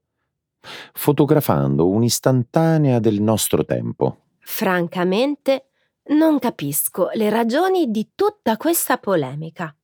fotografando 0.94 1.88
un'istantanea 1.88 3.00
del 3.00 3.22
nostro 3.22 3.64
tempo. 3.64 4.22
Francamente, 4.40 5.70
non 6.08 6.40
capisco 6.40 7.10
le 7.14 7.30
ragioni 7.30 7.90
di 7.90 8.12
tutta 8.14 8.58
questa 8.58 8.98
polemica. 8.98 9.76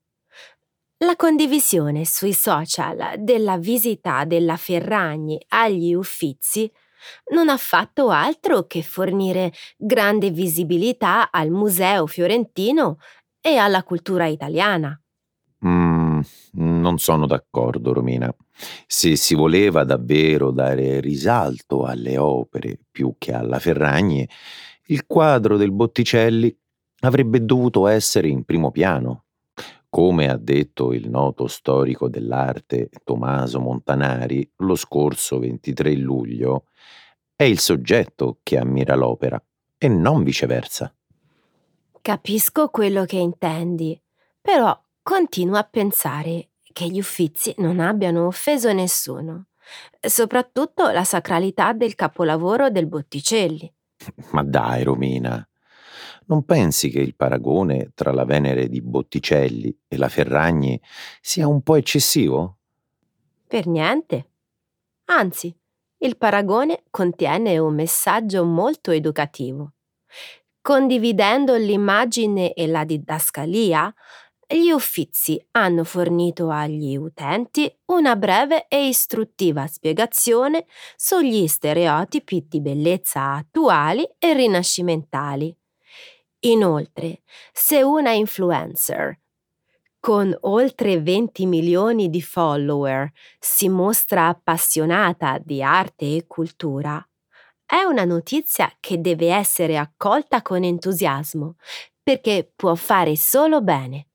La 0.99 1.15
condivisione 1.15 2.05
sui 2.05 2.33
social 2.33 3.15
della 3.17 3.57
visita 3.57 4.23
della 4.25 4.55
Ferragni 4.57 5.43
agli 5.47 5.93
Uffizi 5.93 6.71
non 7.31 7.49
ha 7.49 7.57
fatto 7.57 8.09
altro 8.09 8.67
che 8.67 8.83
fornire 8.83 9.51
grande 9.75 10.29
visibilità 10.29 11.31
al 11.31 11.49
Museo 11.49 12.05
fiorentino 12.05 12.99
e 13.41 13.55
alla 13.55 13.81
cultura 13.81 14.27
italiana. 14.27 14.95
Mm, 15.65 16.21
non 16.53 16.97
sono 16.99 17.25
d'accordo, 17.25 17.93
Romina. 17.93 18.33
Se 18.85 19.15
si 19.15 19.33
voleva 19.33 19.83
davvero 19.83 20.51
dare 20.51 20.99
risalto 20.99 21.85
alle 21.85 22.17
opere 22.17 22.77
più 22.91 23.15
che 23.17 23.33
alla 23.33 23.59
Ferragni, 23.59 24.27
il 24.91 25.07
quadro 25.07 25.55
del 25.55 25.71
Botticelli 25.71 26.55
avrebbe 27.03 27.43
dovuto 27.43 27.87
essere 27.87 28.27
in 28.27 28.43
primo 28.43 28.71
piano. 28.71 29.25
Come 29.89 30.29
ha 30.29 30.37
detto 30.37 30.93
il 30.93 31.09
noto 31.09 31.47
storico 31.47 32.07
dell'arte 32.07 32.89
Tommaso 33.03 33.59
Montanari 33.59 34.49
lo 34.57 34.75
scorso 34.75 35.39
23 35.39 35.95
luglio, 35.95 36.65
è 37.35 37.43
il 37.43 37.59
soggetto 37.59 38.39
che 38.43 38.57
ammira 38.57 38.95
l'opera 38.95 39.41
e 39.77 39.87
non 39.87 40.23
viceversa. 40.23 40.93
Capisco 42.01 42.69
quello 42.69 43.05
che 43.05 43.17
intendi, 43.17 43.99
però 44.39 44.77
continuo 45.01 45.55
a 45.55 45.63
pensare 45.63 46.49
che 46.73 46.87
gli 46.87 46.99
uffizi 46.99 47.53
non 47.57 47.79
abbiano 47.79 48.27
offeso 48.27 48.71
nessuno, 48.73 49.47
soprattutto 49.99 50.89
la 50.89 51.03
sacralità 51.03 51.73
del 51.73 51.95
capolavoro 51.95 52.69
del 52.69 52.87
Botticelli. 52.87 53.71
Ma 54.31 54.43
dai, 54.43 54.83
Romina, 54.83 55.47
non 56.25 56.45
pensi 56.45 56.89
che 56.89 56.99
il 56.99 57.15
paragone 57.15 57.91
tra 57.93 58.11
la 58.11 58.25
Venere 58.25 58.67
di 58.69 58.81
Botticelli 58.81 59.75
e 59.87 59.97
la 59.97 60.09
Ferragni 60.09 60.79
sia 61.19 61.47
un 61.47 61.61
po' 61.61 61.75
eccessivo? 61.75 62.57
Per 63.47 63.67
niente. 63.67 64.29
Anzi, 65.05 65.53
il 65.97 66.17
paragone 66.17 66.83
contiene 66.89 67.57
un 67.57 67.75
messaggio 67.75 68.45
molto 68.45 68.91
educativo. 68.91 69.73
Condividendo 70.61 71.55
l'immagine 71.55 72.53
e 72.53 72.67
la 72.67 72.85
didascalia, 72.85 73.93
gli 74.51 74.69
Uffizi 74.69 75.41
hanno 75.51 75.83
fornito 75.85 76.49
agli 76.49 76.97
utenti 76.97 77.73
una 77.85 78.15
breve 78.17 78.67
e 78.67 78.87
istruttiva 78.87 79.65
spiegazione 79.67 80.65
sugli 80.97 81.47
stereotipi 81.47 82.45
di 82.49 82.59
bellezza 82.59 83.33
attuali 83.33 84.07
e 84.19 84.33
rinascimentali. 84.33 85.55
Inoltre, 86.41 87.21
se 87.53 87.81
una 87.81 88.11
influencer 88.11 89.19
con 89.99 90.35
oltre 90.41 90.99
20 90.99 91.45
milioni 91.45 92.09
di 92.09 92.21
follower 92.21 93.11
si 93.39 93.69
mostra 93.69 94.27
appassionata 94.27 95.39
di 95.41 95.61
arte 95.61 96.15
e 96.15 96.25
cultura, 96.27 97.07
è 97.65 97.83
una 97.83 98.03
notizia 98.03 98.69
che 98.79 98.99
deve 98.99 99.31
essere 99.31 99.77
accolta 99.77 100.41
con 100.41 100.63
entusiasmo, 100.63 101.55
perché 102.03 102.51
può 102.53 102.75
fare 102.75 103.15
solo 103.15 103.61
bene. 103.61 104.07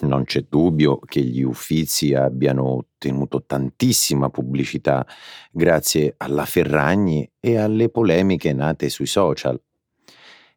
Non 0.00 0.24
c'è 0.24 0.46
dubbio 0.48 0.98
che 0.98 1.20
gli 1.20 1.42
Uffizi 1.42 2.14
abbiano 2.14 2.76
ottenuto 2.76 3.44
tantissima 3.44 4.30
pubblicità 4.30 5.06
grazie 5.50 6.14
alla 6.16 6.44
Ferragni 6.44 7.30
e 7.40 7.56
alle 7.56 7.88
polemiche 7.88 8.52
nate 8.52 8.88
sui 8.88 9.06
social. 9.06 9.60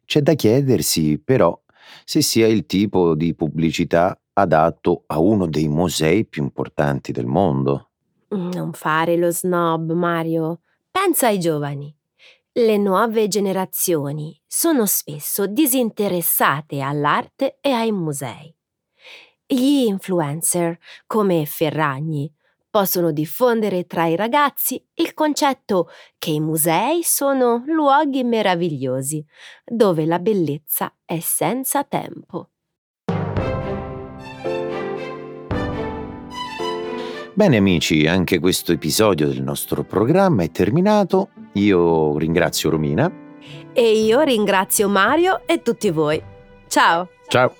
C'è 0.04 0.20
da 0.20 0.34
chiedersi 0.34 1.18
però 1.18 1.58
se 2.04 2.22
sia 2.22 2.46
il 2.46 2.66
tipo 2.66 3.14
di 3.14 3.34
pubblicità 3.34 4.18
adatto 4.32 5.04
a 5.06 5.18
uno 5.18 5.46
dei 5.46 5.68
musei 5.68 6.24
più 6.24 6.42
importanti 6.42 7.12
del 7.12 7.26
mondo. 7.26 7.90
Non 8.30 8.72
fare 8.72 9.16
lo 9.16 9.30
snob, 9.30 9.92
Mario. 9.92 10.60
Pensa 10.90 11.28
ai 11.28 11.38
giovani. 11.38 11.94
Le 12.52 12.76
nuove 12.76 13.28
generazioni 13.28 14.38
sono 14.46 14.84
spesso 14.86 15.46
disinteressate 15.46 16.80
all'arte 16.80 17.58
e 17.60 17.70
ai 17.70 17.92
musei. 17.92 18.54
Gli 19.50 19.86
influencer, 19.86 20.76
come 21.06 21.46
Ferragni, 21.46 22.30
possono 22.68 23.12
diffondere 23.12 23.86
tra 23.86 24.04
i 24.04 24.14
ragazzi 24.14 24.78
il 24.96 25.14
concetto 25.14 25.88
che 26.18 26.32
i 26.32 26.38
musei 26.38 27.02
sono 27.02 27.64
luoghi 27.66 28.24
meravigliosi, 28.24 29.24
dove 29.64 30.04
la 30.04 30.18
bellezza 30.18 30.92
è 31.02 31.18
senza 31.20 31.82
tempo. 31.84 32.50
Bene 37.32 37.56
amici, 37.56 38.06
anche 38.06 38.40
questo 38.40 38.72
episodio 38.72 39.28
del 39.28 39.40
nostro 39.40 39.82
programma 39.82 40.42
è 40.42 40.50
terminato. 40.50 41.30
Io 41.54 42.18
ringrazio 42.18 42.68
Romina. 42.68 43.10
E 43.72 43.92
io 43.92 44.20
ringrazio 44.20 44.90
Mario 44.90 45.40
e 45.46 45.62
tutti 45.62 45.88
voi. 45.88 46.22
Ciao. 46.66 47.08
Ciao. 47.28 47.54